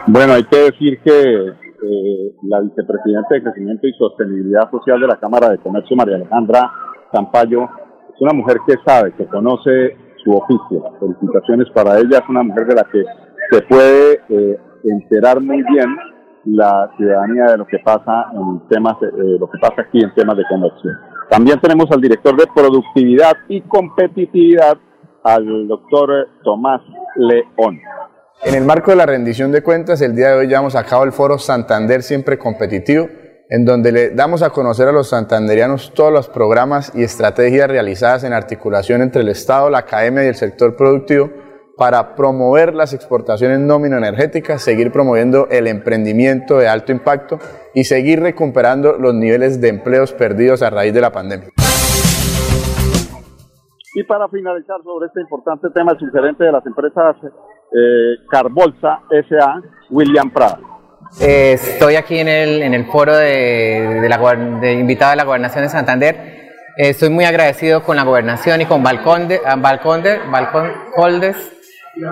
Bueno, 0.08 0.34
hay 0.34 0.44
que 0.44 0.56
decir 0.58 1.00
que 1.02 1.65
eh, 1.82 2.34
la 2.42 2.60
vicepresidenta 2.60 3.34
de 3.34 3.42
Crecimiento 3.42 3.86
y 3.86 3.92
Sostenibilidad 3.94 4.70
Social 4.70 5.00
de 5.00 5.06
la 5.06 5.16
Cámara 5.16 5.50
de 5.50 5.58
Comercio, 5.58 5.96
María 5.96 6.16
Alejandra 6.16 6.70
Zampayo, 7.12 7.64
es 8.14 8.20
una 8.20 8.32
mujer 8.32 8.58
que 8.66 8.74
sabe, 8.84 9.12
que 9.12 9.26
conoce 9.26 9.96
su 10.24 10.32
oficio. 10.32 10.82
Felicitaciones 10.98 11.68
para 11.74 11.98
ella, 11.98 12.18
es 12.18 12.28
una 12.28 12.42
mujer 12.42 12.66
de 12.66 12.74
la 12.74 12.84
que 12.84 13.04
se 13.50 13.62
puede 13.62 14.20
eh, 14.28 14.58
enterar 14.84 15.40
muy 15.40 15.62
bien 15.62 15.96
la 16.46 16.90
ciudadanía 16.96 17.44
de 17.46 17.58
lo 17.58 17.66
que 17.66 17.78
pasa 17.80 18.26
en 18.32 18.60
temas, 18.68 18.94
eh, 19.02 19.36
lo 19.38 19.48
que 19.48 19.58
pasa 19.58 19.82
aquí 19.82 20.00
en 20.02 20.14
temas 20.14 20.36
de 20.36 20.44
comercio. 20.48 20.90
También 21.28 21.60
tenemos 21.60 21.90
al 21.90 22.00
director 22.00 22.36
de 22.36 22.46
productividad 22.54 23.32
y 23.48 23.60
competitividad, 23.62 24.78
al 25.24 25.66
doctor 25.66 26.28
Tomás 26.44 26.80
León. 27.16 27.80
En 28.44 28.54
el 28.54 28.64
marco 28.64 28.90
de 28.90 28.96
la 28.96 29.06
rendición 29.06 29.50
de 29.50 29.62
cuentas, 29.62 30.00
el 30.02 30.14
día 30.14 30.28
de 30.28 30.34
hoy 30.34 30.46
llevamos 30.46 30.76
a 30.76 30.84
cabo 30.84 31.04
el 31.04 31.12
foro 31.12 31.38
Santander 31.38 32.02
Siempre 32.02 32.38
Competitivo, 32.38 33.08
en 33.48 33.64
donde 33.64 33.92
le 33.92 34.10
damos 34.10 34.42
a 34.42 34.50
conocer 34.50 34.88
a 34.88 34.92
los 34.92 35.08
santanderianos 35.08 35.92
todos 35.94 36.12
los 36.12 36.28
programas 36.28 36.92
y 36.94 37.02
estrategias 37.02 37.68
realizadas 37.68 38.24
en 38.24 38.32
articulación 38.32 39.00
entre 39.02 39.22
el 39.22 39.28
Estado, 39.28 39.70
la 39.70 39.78
academia 39.78 40.24
y 40.24 40.28
el 40.28 40.34
sector 40.34 40.76
productivo 40.76 41.30
para 41.76 42.14
promover 42.14 42.74
las 42.74 42.92
exportaciones 42.92 43.58
nómino 43.58 43.96
energéticas, 43.98 44.62
seguir 44.62 44.92
promoviendo 44.92 45.48
el 45.50 45.66
emprendimiento 45.66 46.58
de 46.58 46.68
alto 46.68 46.92
impacto 46.92 47.38
y 47.74 47.84
seguir 47.84 48.20
recuperando 48.20 48.96
los 48.98 49.14
niveles 49.14 49.60
de 49.60 49.68
empleos 49.68 50.12
perdidos 50.12 50.62
a 50.62 50.70
raíz 50.70 50.94
de 50.94 51.00
la 51.00 51.12
pandemia. 51.12 51.48
Y 53.98 54.04
para 54.04 54.28
finalizar 54.28 54.76
sobre 54.84 55.06
este 55.06 55.22
importante 55.22 55.68
tema, 55.70 55.92
el 55.92 55.98
sugerente 55.98 56.44
de 56.44 56.52
las 56.52 56.66
empresas 56.66 57.16
eh, 57.24 58.26
Carbolsa 58.30 59.00
S.A., 59.10 59.62
William 59.88 60.30
Prada. 60.30 60.60
Eh, 61.18 61.52
estoy 61.54 61.94
aquí 61.96 62.18
en 62.18 62.28
el, 62.28 62.62
en 62.62 62.74
el 62.74 62.84
foro 62.84 63.16
de, 63.16 64.00
de, 64.02 64.06
la, 64.06 64.18
de 64.60 64.74
invitado 64.74 65.12
de 65.12 65.16
la 65.16 65.24
Gobernación 65.24 65.64
de 65.64 65.70
Santander. 65.70 66.14
Eh, 66.76 66.90
estoy 66.90 67.08
muy 67.08 67.24
agradecido 67.24 67.84
con 67.84 67.96
la 67.96 68.04
Gobernación 68.04 68.60
y 68.60 68.66
con 68.66 68.82
Balconde, 68.82 69.40
ah, 69.46 69.56
Balconde, 69.56 70.18
Balcon 70.30 70.72
Holdes 70.94 71.54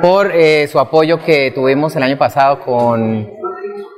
por 0.01 0.33
su 0.67 0.79
apoyo 0.79 1.19
que 1.23 1.51
tuvimos 1.55 1.95
el 1.97 2.03
año 2.03 2.17
pasado 2.17 2.61
con, 2.61 3.29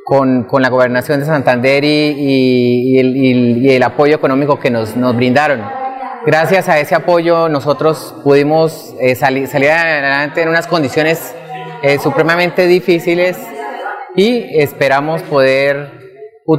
con, 0.05 0.43
con 0.43 0.61
la 0.61 0.71
Gobernación 0.71 1.21
de 1.21 1.26
Santander 1.26 1.85
y, 1.85 2.99
el, 2.99 3.16
y, 3.16 3.71
el, 3.71 3.83
apoyo 3.85 4.16
económico 4.16 4.59
que 4.59 4.73
nos, 4.73 4.97
nos 4.97 5.14
brindaron. 5.14 5.86
Gracias 6.26 6.68
a 6.68 6.80
ese 6.80 6.97
apoyo 6.97 7.49
nosotros 7.49 8.12
pudimos 8.25 8.92
eh, 9.00 9.14
salir, 9.14 9.47
salir 9.47 9.71
adelante 9.71 10.42
en 10.42 10.49
unas 10.49 10.66
condiciones 10.66 11.33
eh, 11.83 11.99
supremamente 12.00 12.66
difíciles 12.66 13.38
y 14.16 14.59
esperamos 14.59 15.23
poder 15.23 15.92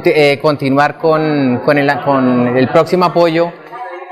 eh, 0.06 0.38
continuar 0.40 0.96
con, 0.96 1.60
con, 1.66 1.76
el, 1.76 2.00
con, 2.02 2.56
el, 2.56 2.68
próximo 2.68 3.04
apoyo 3.04 3.52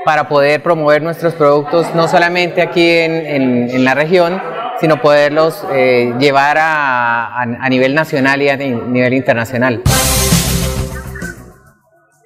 para 0.05 0.29
poder 0.29 0.61
promover 0.61 1.01
nuestros 1.01 1.33
productos 1.33 1.87
no 1.95 2.07
solamente 2.07 2.61
aquí 2.61 2.87
en, 2.87 3.71
en, 3.71 3.83
la 3.83 3.95
región, 3.95 4.39
sino 4.79 5.01
poderlos 5.01 5.65
eh, 5.73 6.13
llevar 6.19 6.57
a, 6.59 7.41
a, 7.41 7.69
nivel 7.69 7.95
nacional 7.95 8.43
y 8.43 8.49
a 8.49 8.57
nivel 8.57 9.15
internacional. 9.15 9.81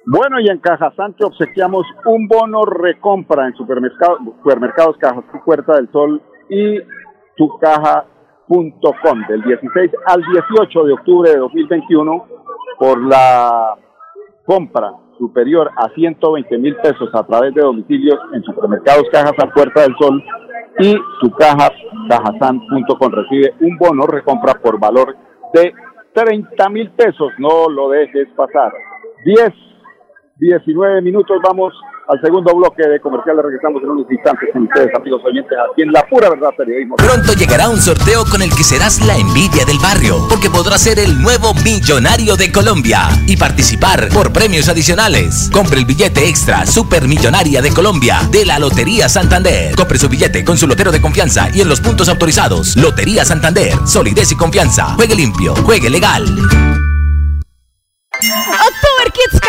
Bueno, 0.04 0.40
y 0.40 0.48
en 0.48 0.58
Caja 0.58 0.92
Sánchez 0.96 1.26
obsequiamos 1.26 1.86
un 2.06 2.26
bono 2.26 2.64
recompra 2.64 3.46
en 3.46 3.54
supermercados, 3.54 4.18
supermercados 4.38 4.96
Cajas 4.98 5.24
Puerta 5.44 5.76
del 5.76 5.90
Sol 5.92 6.20
y 6.48 6.80
tu 7.36 7.58
caja 7.58 8.06
Com, 8.48 9.26
del 9.28 9.42
16 9.42 9.92
al 10.06 10.22
18 10.22 10.84
de 10.84 10.92
octubre 10.92 11.30
de 11.30 11.38
2021 11.38 12.26
por 12.78 13.02
la 13.02 13.76
compra 14.44 14.92
superior 15.18 15.70
a 15.76 15.88
120 15.94 16.58
mil 16.58 16.76
pesos 16.76 17.08
a 17.14 17.24
través 17.24 17.54
de 17.54 17.62
domicilios 17.62 18.18
en 18.34 18.42
supermercados 18.42 19.04
Cajas 19.10 19.34
a 19.38 19.46
Puerta 19.50 19.82
del 19.82 19.96
Sol 19.98 20.22
y 20.80 20.96
tu 21.20 21.30
caja 21.30 21.70
cajasan.com 22.08 23.12
recibe 23.12 23.54
un 23.60 23.78
bono 23.78 24.06
recompra 24.06 24.54
por 24.54 24.78
valor 24.80 25.16
de 25.54 25.72
30 26.12 26.68
mil 26.70 26.90
pesos. 26.90 27.32
No 27.38 27.68
lo 27.68 27.88
dejes 27.90 28.28
pasar. 28.36 28.72
10, 29.24 29.50
19 30.38 31.02
minutos. 31.02 31.38
Vamos 31.42 31.72
al 32.08 32.20
segundo 32.20 32.54
bloque 32.54 32.86
de 32.86 33.00
comerciales. 33.00 33.44
Regresamos 33.44 33.82
en 33.82 33.90
unos 33.90 34.10
instantes 34.10 34.48
con 34.52 34.62
ustedes, 34.62 34.94
amigos 34.94 35.22
oyentes, 35.24 35.56
aquí 35.70 35.82
en 35.82 35.92
La 35.92 36.02
Pura 36.06 36.30
Verdad 36.30 36.50
Periodismo. 36.56 36.96
Pronto 36.96 37.32
llegará 37.34 37.68
un 37.68 37.78
sorteo 37.78 38.24
con 38.30 38.42
el 38.42 38.50
que 38.50 38.64
serás 38.64 39.04
la 39.06 39.16
envidia 39.16 39.64
del 39.64 39.78
barrio, 39.78 40.16
porque 40.28 40.50
podrás 40.50 40.82
ser 40.82 40.98
el 40.98 41.20
nuevo 41.20 41.54
millonario 41.64 42.36
de 42.36 42.50
Colombia 42.50 43.08
y 43.26 43.36
participar 43.36 44.08
por 44.08 44.32
premios 44.32 44.68
adicionales. 44.68 45.50
Compre 45.52 45.78
el 45.78 45.86
billete 45.86 46.28
extra 46.28 46.66
Supermillonaria 46.66 47.62
de 47.62 47.70
Colombia 47.70 48.20
de 48.30 48.44
la 48.44 48.58
Lotería 48.58 49.08
Santander. 49.08 49.74
Compre 49.76 49.98
su 49.98 50.08
billete 50.08 50.44
con 50.44 50.56
su 50.56 50.66
lotero 50.66 50.90
de 50.90 51.00
confianza 51.00 51.48
y 51.54 51.60
en 51.60 51.68
los 51.68 51.80
puntos 51.80 52.08
autorizados. 52.08 52.76
Lotería 52.76 53.24
Santander, 53.24 53.72
solidez 53.86 54.32
y 54.32 54.36
confianza. 54.36 54.94
Juegue 54.94 55.14
limpio, 55.14 55.54
juegue 55.56 55.90
legal. 55.90 56.24
October 58.22 59.12
Kids 59.12 59.40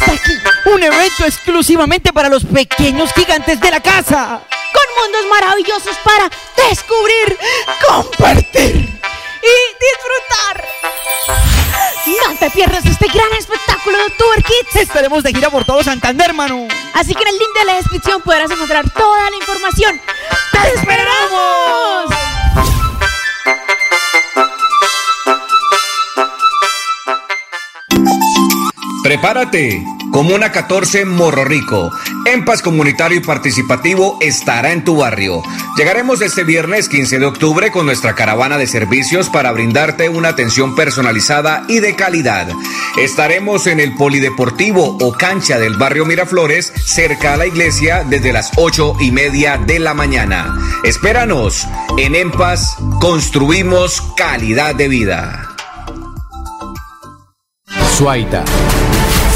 Está 0.00 0.12
aquí. 0.12 0.32
Un 0.66 0.82
evento 0.82 1.24
exclusivamente 1.26 2.12
para 2.12 2.28
los 2.28 2.44
pequeños 2.44 3.12
gigantes 3.12 3.60
de 3.60 3.70
la 3.70 3.80
casa. 3.80 4.40
Con 4.72 5.02
mundos 5.02 5.26
maravillosos 5.30 5.96
para 6.02 6.30
descubrir, 6.68 7.38
compartir 7.86 8.76
y 8.76 9.56
disfrutar. 9.80 10.68
No 12.06 12.38
te 12.38 12.50
pierdas 12.50 12.84
este 12.86 13.06
gran 13.08 13.32
espectáculo 13.38 13.98
de 13.98 14.04
October 14.04 14.42
Kids. 14.42 14.76
Estaremos 14.76 15.22
de 15.22 15.32
gira 15.32 15.50
por 15.50 15.64
todo 15.64 15.82
Santander, 15.82 16.30
hermano. 16.30 16.66
Así 16.94 17.14
que 17.14 17.22
en 17.22 17.28
el 17.28 17.38
link 17.38 17.58
de 17.58 17.64
la 17.66 17.74
descripción 17.74 18.22
podrás 18.22 18.50
encontrar 18.50 18.88
toda 18.90 19.30
la 19.30 19.36
información. 19.36 20.00
¡Te 20.52 20.74
esperamos! 20.74 21.29
Prepárate. 29.20 29.84
Comuna 30.12 30.50
14 30.50 31.04
Morro 31.04 31.44
Rico. 31.44 31.92
EMPAS 32.24 32.62
comunitario 32.62 33.18
y 33.18 33.20
participativo 33.20 34.16
estará 34.22 34.72
en 34.72 34.82
tu 34.82 34.96
barrio. 34.96 35.42
Llegaremos 35.76 36.22
este 36.22 36.42
viernes 36.42 36.88
15 36.88 37.18
de 37.18 37.26
octubre 37.26 37.70
con 37.70 37.84
nuestra 37.84 38.14
caravana 38.14 38.56
de 38.56 38.66
servicios 38.66 39.28
para 39.28 39.52
brindarte 39.52 40.08
una 40.08 40.28
atención 40.28 40.74
personalizada 40.74 41.64
y 41.68 41.80
de 41.80 41.96
calidad. 41.96 42.48
Estaremos 42.96 43.66
en 43.66 43.80
el 43.80 43.94
Polideportivo 43.94 44.96
o 44.98 45.12
cancha 45.12 45.58
del 45.58 45.76
barrio 45.76 46.06
Miraflores, 46.06 46.72
cerca 46.86 47.34
a 47.34 47.36
la 47.36 47.46
iglesia, 47.46 48.06
desde 48.08 48.32
las 48.32 48.52
ocho 48.56 48.94
y 49.00 49.10
media 49.10 49.58
de 49.58 49.80
la 49.80 49.92
mañana. 49.92 50.56
Espéranos. 50.82 51.68
En 51.98 52.14
EMPAS 52.14 52.74
construimos 53.02 54.00
calidad 54.16 54.74
de 54.74 54.88
vida. 54.88 55.46
Suaita. 57.98 58.44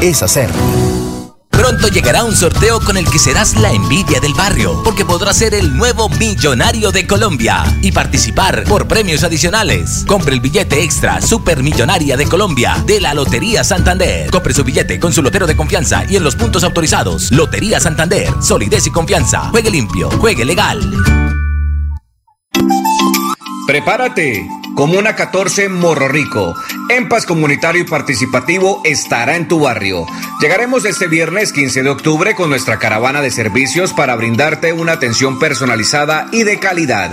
es 0.00 0.22
hacer. 0.22 0.50
Pronto 1.50 1.88
llegará 1.88 2.24
un 2.24 2.34
sorteo 2.34 2.80
con 2.80 2.96
el 2.96 3.08
que 3.08 3.18
serás 3.18 3.56
la 3.56 3.72
envidia 3.72 4.20
del 4.20 4.34
barrio, 4.34 4.82
porque 4.82 5.04
podrás 5.04 5.36
ser 5.36 5.54
el 5.54 5.76
nuevo 5.76 6.08
millonario 6.08 6.90
de 6.90 7.06
Colombia 7.06 7.64
y 7.80 7.92
participar 7.92 8.64
por 8.64 8.88
premios 8.88 9.22
adicionales. 9.22 10.04
Compre 10.06 10.34
el 10.34 10.40
billete 10.40 10.82
extra 10.82 11.22
Supermillonaria 11.22 12.16
de 12.16 12.26
Colombia 12.26 12.82
de 12.84 13.00
la 13.00 13.14
Lotería 13.14 13.62
Santander. 13.62 14.30
Compre 14.30 14.52
su 14.52 14.64
billete 14.64 14.98
con 14.98 15.12
su 15.12 15.22
lotero 15.22 15.46
de 15.46 15.56
confianza 15.56 16.04
y 16.08 16.16
en 16.16 16.24
los 16.24 16.34
puntos 16.34 16.64
autorizados. 16.64 17.30
Lotería 17.30 17.78
Santander, 17.78 18.28
solidez 18.42 18.86
y 18.88 18.90
confianza. 18.90 19.48
Juegue 19.50 19.70
limpio, 19.70 20.10
juegue 20.10 20.44
legal. 20.44 20.80
Prepárate. 23.66 24.46
Comuna 24.74 25.14
14 25.14 25.68
Morro 25.68 26.08
Rico. 26.08 26.56
EMPAS 26.88 27.26
comunitario 27.26 27.82
y 27.82 27.84
participativo 27.84 28.80
estará 28.84 29.36
en 29.36 29.46
tu 29.46 29.60
barrio. 29.60 30.04
Llegaremos 30.40 30.84
este 30.84 31.06
viernes 31.06 31.52
15 31.52 31.84
de 31.84 31.90
octubre 31.90 32.34
con 32.34 32.50
nuestra 32.50 32.80
caravana 32.80 33.22
de 33.22 33.30
servicios 33.30 33.92
para 33.92 34.16
brindarte 34.16 34.72
una 34.72 34.92
atención 34.92 35.38
personalizada 35.38 36.26
y 36.32 36.42
de 36.42 36.58
calidad. 36.58 37.12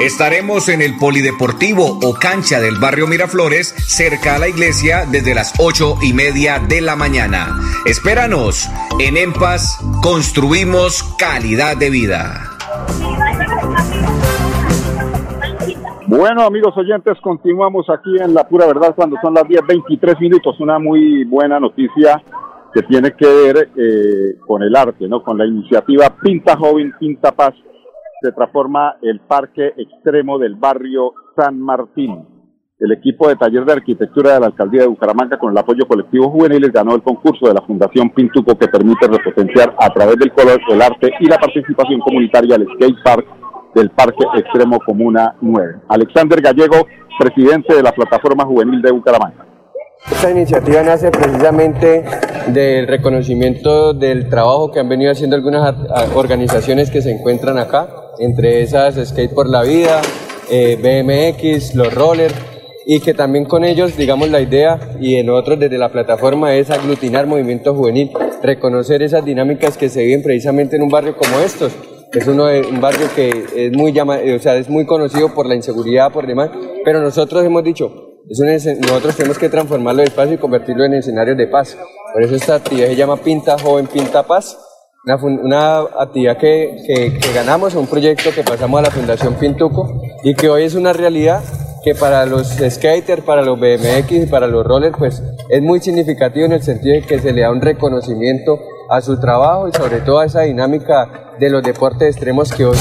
Estaremos 0.00 0.70
en 0.70 0.80
el 0.80 0.96
Polideportivo 0.96 1.98
o 2.02 2.14
cancha 2.14 2.60
del 2.60 2.78
barrio 2.78 3.06
Miraflores, 3.06 3.74
cerca 3.86 4.36
a 4.36 4.38
la 4.38 4.48
iglesia, 4.48 5.06
desde 5.06 5.34
las 5.34 5.52
8 5.58 5.98
y 6.00 6.14
media 6.14 6.60
de 6.60 6.80
la 6.80 6.96
mañana. 6.96 7.58
Espéranos. 7.84 8.70
En 8.98 9.18
EMPAS 9.18 9.78
construimos 10.00 11.02
calidad 11.18 11.76
de 11.76 11.90
vida. 11.90 12.51
Bueno, 16.14 16.42
amigos 16.42 16.76
oyentes, 16.76 17.18
continuamos 17.22 17.88
aquí 17.88 18.18
en 18.20 18.34
La 18.34 18.46
Pura 18.46 18.66
Verdad 18.66 18.94
cuando 18.94 19.16
son 19.22 19.32
las 19.32 19.44
10.23 19.44 20.20
minutos. 20.20 20.60
Una 20.60 20.78
muy 20.78 21.24
buena 21.24 21.58
noticia 21.58 22.22
que 22.74 22.82
tiene 22.82 23.12
que 23.12 23.26
ver 23.26 23.70
eh, 23.74 24.36
con 24.46 24.62
el 24.62 24.76
arte, 24.76 25.08
¿no? 25.08 25.22
Con 25.22 25.38
la 25.38 25.46
iniciativa 25.46 26.14
Pinta 26.22 26.54
Joven, 26.58 26.92
Pinta 27.00 27.32
Paz. 27.32 27.54
Se 28.20 28.30
transforma 28.32 28.96
el 29.00 29.20
parque 29.20 29.72
extremo 29.74 30.38
del 30.38 30.56
barrio 30.56 31.14
San 31.34 31.58
Martín. 31.58 32.28
El 32.78 32.92
equipo 32.92 33.26
de 33.28 33.36
taller 33.36 33.64
de 33.64 33.72
arquitectura 33.72 34.34
de 34.34 34.40
la 34.40 34.46
alcaldía 34.48 34.82
de 34.82 34.88
Bucaramanga, 34.88 35.38
con 35.38 35.52
el 35.52 35.56
apoyo 35.56 35.86
colectivo 35.88 36.28
juveniles, 36.28 36.72
ganó 36.72 36.94
el 36.94 37.02
concurso 37.02 37.48
de 37.48 37.54
la 37.54 37.62
Fundación 37.62 38.10
Pintuco 38.10 38.58
que 38.58 38.68
permite 38.68 39.08
repotenciar 39.08 39.74
a 39.78 39.88
través 39.88 40.18
del 40.18 40.30
color, 40.32 40.60
el 40.68 40.82
arte 40.82 41.10
y 41.20 41.26
la 41.26 41.38
participación 41.38 42.00
comunitaria 42.00 42.56
el 42.56 42.66
skate 42.66 43.02
park 43.02 43.26
del 43.74 43.90
Parque 43.90 44.24
Extremo 44.36 44.78
Comuna 44.84 45.34
9. 45.40 45.80
Alexander 45.88 46.40
Gallego, 46.40 46.86
presidente 47.18 47.74
de 47.74 47.82
la 47.82 47.92
Plataforma 47.92 48.44
Juvenil 48.44 48.82
de 48.82 48.90
Bucaramanga. 48.90 49.46
Esta 50.10 50.30
iniciativa 50.30 50.82
nace 50.82 51.10
precisamente 51.10 52.04
del 52.48 52.88
reconocimiento 52.88 53.94
del 53.94 54.28
trabajo 54.28 54.70
que 54.72 54.80
han 54.80 54.88
venido 54.88 55.12
haciendo 55.12 55.36
algunas 55.36 55.74
organizaciones 56.14 56.90
que 56.90 57.02
se 57.02 57.12
encuentran 57.12 57.58
acá, 57.58 57.88
entre 58.18 58.62
esas 58.62 58.96
Skate 58.96 59.32
por 59.32 59.48
la 59.48 59.62
Vida, 59.62 60.00
eh, 60.50 60.76
BMX, 60.76 61.76
los 61.76 61.94
Rollers, 61.94 62.34
y 62.84 62.98
que 63.00 63.14
también 63.14 63.44
con 63.44 63.64
ellos, 63.64 63.96
digamos, 63.96 64.28
la 64.28 64.40
idea 64.40 64.78
y 65.00 65.16
en 65.16 65.30
otros 65.30 65.58
desde 65.58 65.78
la 65.78 65.90
plataforma 65.90 66.54
es 66.54 66.70
aglutinar 66.70 67.26
movimiento 67.26 67.74
juvenil, 67.74 68.10
reconocer 68.42 69.02
esas 69.02 69.24
dinámicas 69.24 69.76
que 69.76 69.88
se 69.88 70.02
viven 70.02 70.22
precisamente 70.22 70.76
en 70.76 70.82
un 70.82 70.88
barrio 70.88 71.16
como 71.16 71.38
estos, 71.38 71.72
es 72.12 72.26
uno 72.26 72.46
de, 72.46 72.62
un 72.62 72.80
barrio 72.80 73.08
que 73.14 73.46
es 73.54 73.72
muy, 73.72 73.92
llama, 73.92 74.18
o 74.18 74.38
sea, 74.38 74.56
es 74.56 74.68
muy 74.68 74.84
conocido 74.86 75.32
por 75.34 75.46
la 75.46 75.54
inseguridad, 75.54 76.12
por 76.12 76.26
demás, 76.26 76.50
pero 76.84 77.00
nosotros 77.00 77.44
hemos 77.44 77.64
dicho, 77.64 78.12
es 78.28 78.38
un, 78.38 78.80
nosotros 78.80 79.16
tenemos 79.16 79.38
que 79.38 79.48
transformarlo 79.48 80.02
de 80.02 80.08
espacio 80.08 80.34
y 80.34 80.38
convertirlo 80.38 80.84
en 80.84 80.94
escenarios 80.94 81.36
de 81.36 81.46
paz. 81.46 81.76
Por 82.12 82.22
eso 82.22 82.34
esta 82.34 82.56
actividad 82.56 82.88
se 82.88 82.96
llama 82.96 83.16
Pinta 83.16 83.56
Joven, 83.58 83.86
Pinta 83.86 84.22
Paz. 84.22 84.58
Una, 85.04 85.16
una 85.16 85.78
actividad 85.98 86.36
que, 86.36 86.76
que, 86.86 87.18
que, 87.18 87.32
ganamos, 87.32 87.74
un 87.74 87.88
proyecto 87.88 88.30
que 88.32 88.44
pasamos 88.44 88.78
a 88.78 88.82
la 88.82 88.90
Fundación 88.90 89.34
Pintuco 89.34 90.00
y 90.22 90.34
que 90.34 90.48
hoy 90.48 90.62
es 90.62 90.76
una 90.76 90.92
realidad 90.92 91.42
que 91.82 91.94
para 91.96 92.24
los 92.26 92.48
skaters, 92.48 93.22
para 93.22 93.42
los 93.42 93.58
BMX 93.58 94.12
y 94.12 94.26
para 94.26 94.46
los 94.46 94.64
rollers, 94.64 94.96
pues 94.96 95.22
es 95.48 95.62
muy 95.62 95.80
significativo 95.80 96.46
en 96.46 96.52
el 96.52 96.62
sentido 96.62 96.94
de 96.94 97.02
que 97.02 97.18
se 97.18 97.32
le 97.32 97.40
da 97.40 97.50
un 97.50 97.60
reconocimiento 97.60 98.60
a 98.92 99.00
su 99.00 99.16
trabajo 99.18 99.68
y 99.68 99.72
sobre 99.72 100.00
todo 100.00 100.20
a 100.20 100.26
esa 100.26 100.42
dinámica 100.42 101.08
de 101.38 101.48
los 101.48 101.62
deportes 101.62 102.14
extremos 102.14 102.52
que 102.52 102.66
hoy... 102.66 102.76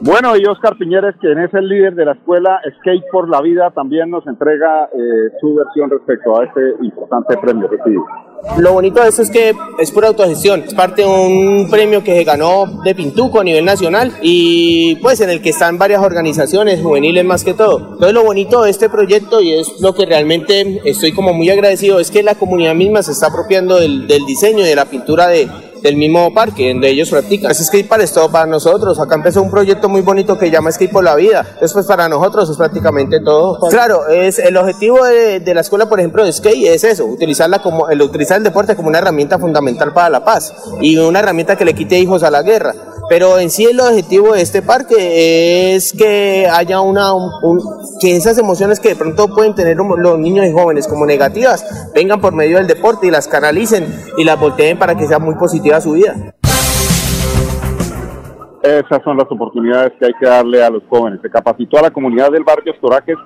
Bueno, 0.00 0.36
y 0.36 0.44
Oscar 0.46 0.76
Piñeres, 0.78 1.16
quien 1.20 1.38
es 1.38 1.52
el 1.54 1.68
líder 1.68 1.94
de 1.94 2.04
la 2.04 2.12
escuela 2.12 2.60
Skate 2.78 3.04
por 3.10 3.28
la 3.28 3.40
Vida, 3.40 3.72
también 3.74 4.10
nos 4.10 4.24
entrega 4.28 4.88
eh, 4.92 5.30
su 5.40 5.54
versión 5.54 5.90
respecto 5.90 6.38
a 6.38 6.44
este 6.44 6.60
importante 6.84 7.36
premio 7.36 7.66
recibido. 7.66 8.04
Lo 8.58 8.74
bonito 8.74 9.02
de 9.02 9.08
esto 9.08 9.22
es 9.22 9.30
que 9.30 9.52
es 9.80 9.90
pura 9.90 10.08
autogestión, 10.08 10.60
es 10.60 10.72
parte 10.72 11.02
de 11.02 11.08
un 11.08 11.68
premio 11.68 12.04
que 12.04 12.14
se 12.14 12.22
ganó 12.22 12.66
de 12.84 12.94
Pintuco 12.94 13.40
a 13.40 13.44
nivel 13.44 13.64
nacional 13.64 14.12
y 14.22 14.94
pues 15.02 15.20
en 15.20 15.30
el 15.30 15.42
que 15.42 15.50
están 15.50 15.76
varias 15.76 16.02
organizaciones 16.04 16.80
juveniles 16.80 17.24
más 17.24 17.42
que 17.42 17.54
todo. 17.54 17.78
Entonces 17.78 18.14
lo 18.14 18.22
bonito 18.22 18.62
de 18.62 18.70
este 18.70 18.88
proyecto 18.88 19.40
y 19.40 19.54
es 19.54 19.80
lo 19.80 19.92
que 19.94 20.06
realmente 20.06 20.80
estoy 20.84 21.10
como 21.12 21.32
muy 21.32 21.50
agradecido 21.50 21.98
es 21.98 22.12
que 22.12 22.22
la 22.22 22.36
comunidad 22.36 22.76
misma 22.76 23.02
se 23.02 23.10
está 23.10 23.26
apropiando 23.26 23.76
del, 23.76 24.06
del 24.06 24.24
diseño 24.24 24.60
y 24.60 24.68
de 24.68 24.76
la 24.76 24.84
pintura 24.84 25.26
de, 25.26 25.48
del 25.82 25.96
mismo 25.96 26.32
parque 26.32 26.68
donde 26.70 26.90
ellos 26.90 27.10
practican. 27.10 27.50
Es 27.50 27.64
skate 27.64 27.88
para 27.88 28.06
todo 28.06 28.30
para 28.30 28.46
nosotros. 28.46 28.98
Acá 28.98 29.14
empezó 29.14 29.42
un 29.42 29.50
proyecto 29.50 29.88
muy 29.88 30.00
bonito 30.00 30.38
que 30.38 30.50
llama 30.50 30.72
Skate 30.72 30.92
por 30.92 31.04
la 31.04 31.14
Vida. 31.14 31.44
Después 31.60 31.86
para 31.86 32.08
nosotros 32.08 32.48
es 32.48 32.56
prácticamente 32.56 33.20
todo. 33.20 33.58
Claro, 33.68 34.08
es 34.08 34.38
el 34.38 34.56
objetivo 34.56 35.04
de, 35.04 35.40
de 35.40 35.54
la 35.54 35.60
escuela, 35.60 35.88
por 35.88 35.98
ejemplo, 35.98 36.24
de 36.24 36.32
skate 36.32 36.68
es 36.68 36.84
eso, 36.84 37.04
utilizarla 37.04 37.60
como 37.60 37.88
el 37.88 38.00
utilizar 38.02 38.38
el 38.38 38.44
deporte 38.44 38.76
como 38.76 38.88
una 38.88 38.98
herramienta 38.98 39.38
fundamental 39.38 39.92
para 39.92 40.10
la 40.10 40.24
paz 40.24 40.54
y 40.80 40.96
una 40.96 41.20
herramienta 41.20 41.56
que 41.56 41.64
le 41.64 41.74
quite 41.74 41.98
hijos 41.98 42.22
a 42.22 42.30
la 42.30 42.42
guerra. 42.42 42.74
Pero 43.08 43.38
en 43.38 43.48
sí 43.50 43.64
el 43.64 43.80
objetivo 43.80 44.34
de 44.34 44.42
este 44.42 44.60
parque 44.60 45.74
es 45.74 45.92
que 45.92 46.46
haya 46.50 46.80
una 46.80 47.14
un, 47.14 47.30
que 48.00 48.14
esas 48.16 48.36
emociones 48.36 48.80
que 48.80 48.90
de 48.90 48.96
pronto 48.96 49.28
pueden 49.34 49.54
tener 49.54 49.76
los 49.76 50.18
niños 50.18 50.46
y 50.46 50.52
jóvenes 50.52 50.86
como 50.86 51.06
negativas 51.06 51.90
vengan 51.94 52.20
por 52.20 52.34
medio 52.34 52.58
del 52.58 52.66
deporte 52.66 53.06
y 53.06 53.10
las 53.10 53.26
canalicen 53.26 53.86
y 54.18 54.24
las 54.24 54.38
volteen 54.38 54.78
para 54.78 54.94
que 54.94 55.06
sea 55.06 55.18
muy 55.18 55.36
positiva 55.36 55.80
su 55.80 55.92
vida. 55.92 56.34
Esas 58.62 59.02
son 59.02 59.16
las 59.16 59.30
oportunidades 59.30 59.92
que 59.98 60.06
hay 60.06 60.12
que 60.20 60.26
darle 60.26 60.62
a 60.62 60.68
los 60.68 60.82
jóvenes. 60.90 61.20
Se 61.22 61.30
capacitó 61.30 61.78
a 61.78 61.82
la 61.82 61.90
comunidad 61.90 62.30
del 62.30 62.44
barrio 62.44 62.74
Estoraques 62.74 63.16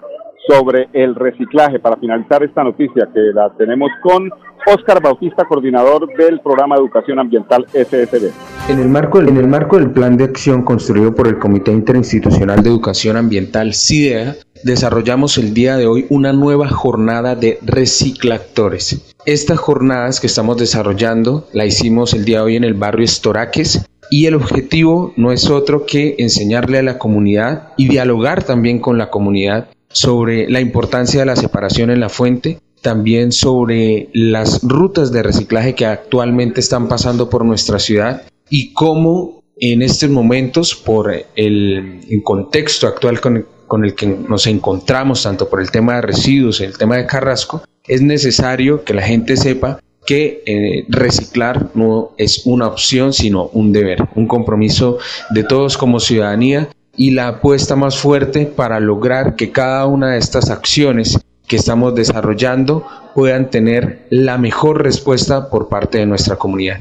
sobre 0.47 0.89
el 0.93 1.15
reciclaje. 1.15 1.79
Para 1.79 1.97
finalizar 1.97 2.43
esta 2.43 2.65
noticia 2.65 3.09
que 3.13 3.21
la 3.35 3.51
tenemos 3.57 3.91
con 4.03 4.31
Oscar 4.67 5.03
Bautista, 5.03 5.45
coordinador 5.45 6.07
del 6.17 6.41
programa 6.41 6.77
de 6.77 6.83
educación 6.83 7.19
ambiental 7.19 7.67
SSB. 7.73 8.31
En 8.69 8.79
el, 8.79 8.89
marco, 8.89 9.21
en 9.21 9.37
el 9.37 9.49
marco 9.49 9.77
del 9.79 9.91
plan 9.91 10.17
de 10.17 10.25
acción 10.25 10.63
construido 10.63 11.15
por 11.15 11.27
el 11.27 11.39
Comité 11.39 11.73
Interinstitucional 11.73 12.63
de 12.63 12.71
Educación 12.71 13.17
Ambiental 13.17 13.75
CIDEA, 13.75 14.37
desarrollamos 14.65 15.37
el 15.39 15.53
día 15.53 15.77
de 15.77 15.87
hoy 15.87 16.07
una 16.11 16.33
nueva 16.33 16.69
jornada 16.69 17.35
de 17.35 17.59
reciclactores. 17.63 19.13
Estas 19.27 19.59
jornadas 19.59 20.21
que 20.21 20.29
estamos 20.29 20.57
desarrollando 20.57 21.47
la 21.53 21.67
hicimos 21.67 22.15
el 22.15 22.25
día 22.25 22.39
de 22.39 22.45
hoy 22.45 22.57
en 22.57 22.65
el 22.65 22.75
barrio 22.75 23.05
Estoraques 23.05 23.89
y 24.11 24.27
el 24.27 24.35
objetivo 24.35 25.13
no 25.17 25.33
es 25.33 25.51
otro 25.51 25.87
que 25.87 26.17
enseñarle 26.19 26.79
a 26.79 26.83
la 26.83 26.99
comunidad 26.99 27.73
y 27.77 27.89
dialogar 27.89 28.45
también 28.45 28.79
con 28.79 28.99
la 28.99 29.11
comunidad 29.11 29.69
sobre 29.93 30.49
la 30.51 30.61
importancia 30.61 31.21
de 31.21 31.27
la 31.27 31.37
separación 31.37 31.91
en 31.91 32.01
la 32.01 32.09
fuente, 32.09 32.59
también 32.81 33.33
sobre 33.33 34.09
las 34.13 34.63
rutas 34.63 35.13
de 35.13 35.23
reciclaje 35.23 35.75
que 35.75 35.87
actualmente 35.87 36.61
están 36.61 36.89
pasando 36.89 37.31
por 37.31 37.45
nuestra 37.45 37.79
ciudad 37.79 38.23
y 38.51 38.73
cómo 38.73 39.43
en 39.57 39.83
estos 39.83 40.11
momentos, 40.11 40.75
por 40.75 41.15
el, 41.37 42.01
contexto 42.25 42.89
actual 42.89 43.21
con, 43.21 43.85
el 43.85 43.95
que 43.95 44.07
nos 44.07 44.47
encontramos, 44.49 45.23
tanto 45.23 45.49
por 45.49 45.61
el 45.61 45.71
tema 45.71 45.97
de 45.97 46.03
residuos 46.03 46.61
el 46.61 46.77
tema 46.77 46.97
de 46.97 47.07
Carrasco, 47.07 47.63
es 47.87 48.03
necesario 48.03 48.83
que 48.85 48.95
la 48.95 49.03
gente 49.03 49.37
sepa 49.37 49.81
que 50.05 50.43
eh, 50.47 50.85
reciclar 50.89 51.71
no 51.75 52.11
es 52.19 52.43
una 52.45 52.67
opción, 52.67 53.13
sino 53.13 53.51
un 53.53 53.73
deber, 53.73 54.09
un 54.17 54.27
compromiso 54.27 54.99
de 55.31 55.45
todos 55.45 55.79
como 55.79 56.01
ciudadanía 56.01 56.69
y 56.97 57.13
la 57.13 57.29
apuesta 57.29 57.77
más 57.77 57.97
fuerte 57.97 58.47
para 58.47 58.81
lograr 58.81 59.37
que 59.37 59.51
cada 59.51 59.87
una 59.87 60.11
de 60.11 60.19
estas 60.19 60.51
acciones 60.51 61.19
que 61.47 61.57
estamos 61.57 61.95
desarrollando 61.95 62.87
puedan 63.15 63.51
tener 63.51 64.07
la 64.11 64.39
mejor 64.39 64.83
respuesta 64.83 65.49
por 65.49 65.69
parte 65.69 65.99
de 65.99 66.07
nuestra 66.07 66.37
comunidad. 66.37 66.81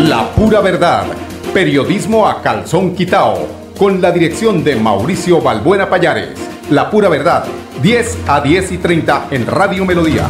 La 0.00 0.30
pura 0.34 0.60
verdad, 0.60 1.04
periodismo 1.52 2.26
a 2.26 2.42
calzón 2.42 2.94
quitao, 2.94 3.46
con 3.78 4.00
la 4.00 4.10
dirección 4.10 4.64
de 4.64 4.76
Mauricio 4.76 5.40
Balbuena 5.40 5.88
Payares. 5.88 6.30
La 6.70 6.90
pura 6.90 7.08
verdad, 7.08 7.44
10 7.82 8.18
a 8.26 8.40
10 8.40 8.72
y 8.72 8.78
30 8.78 9.28
en 9.30 9.46
Radio 9.46 9.84
Melodía. 9.84 10.28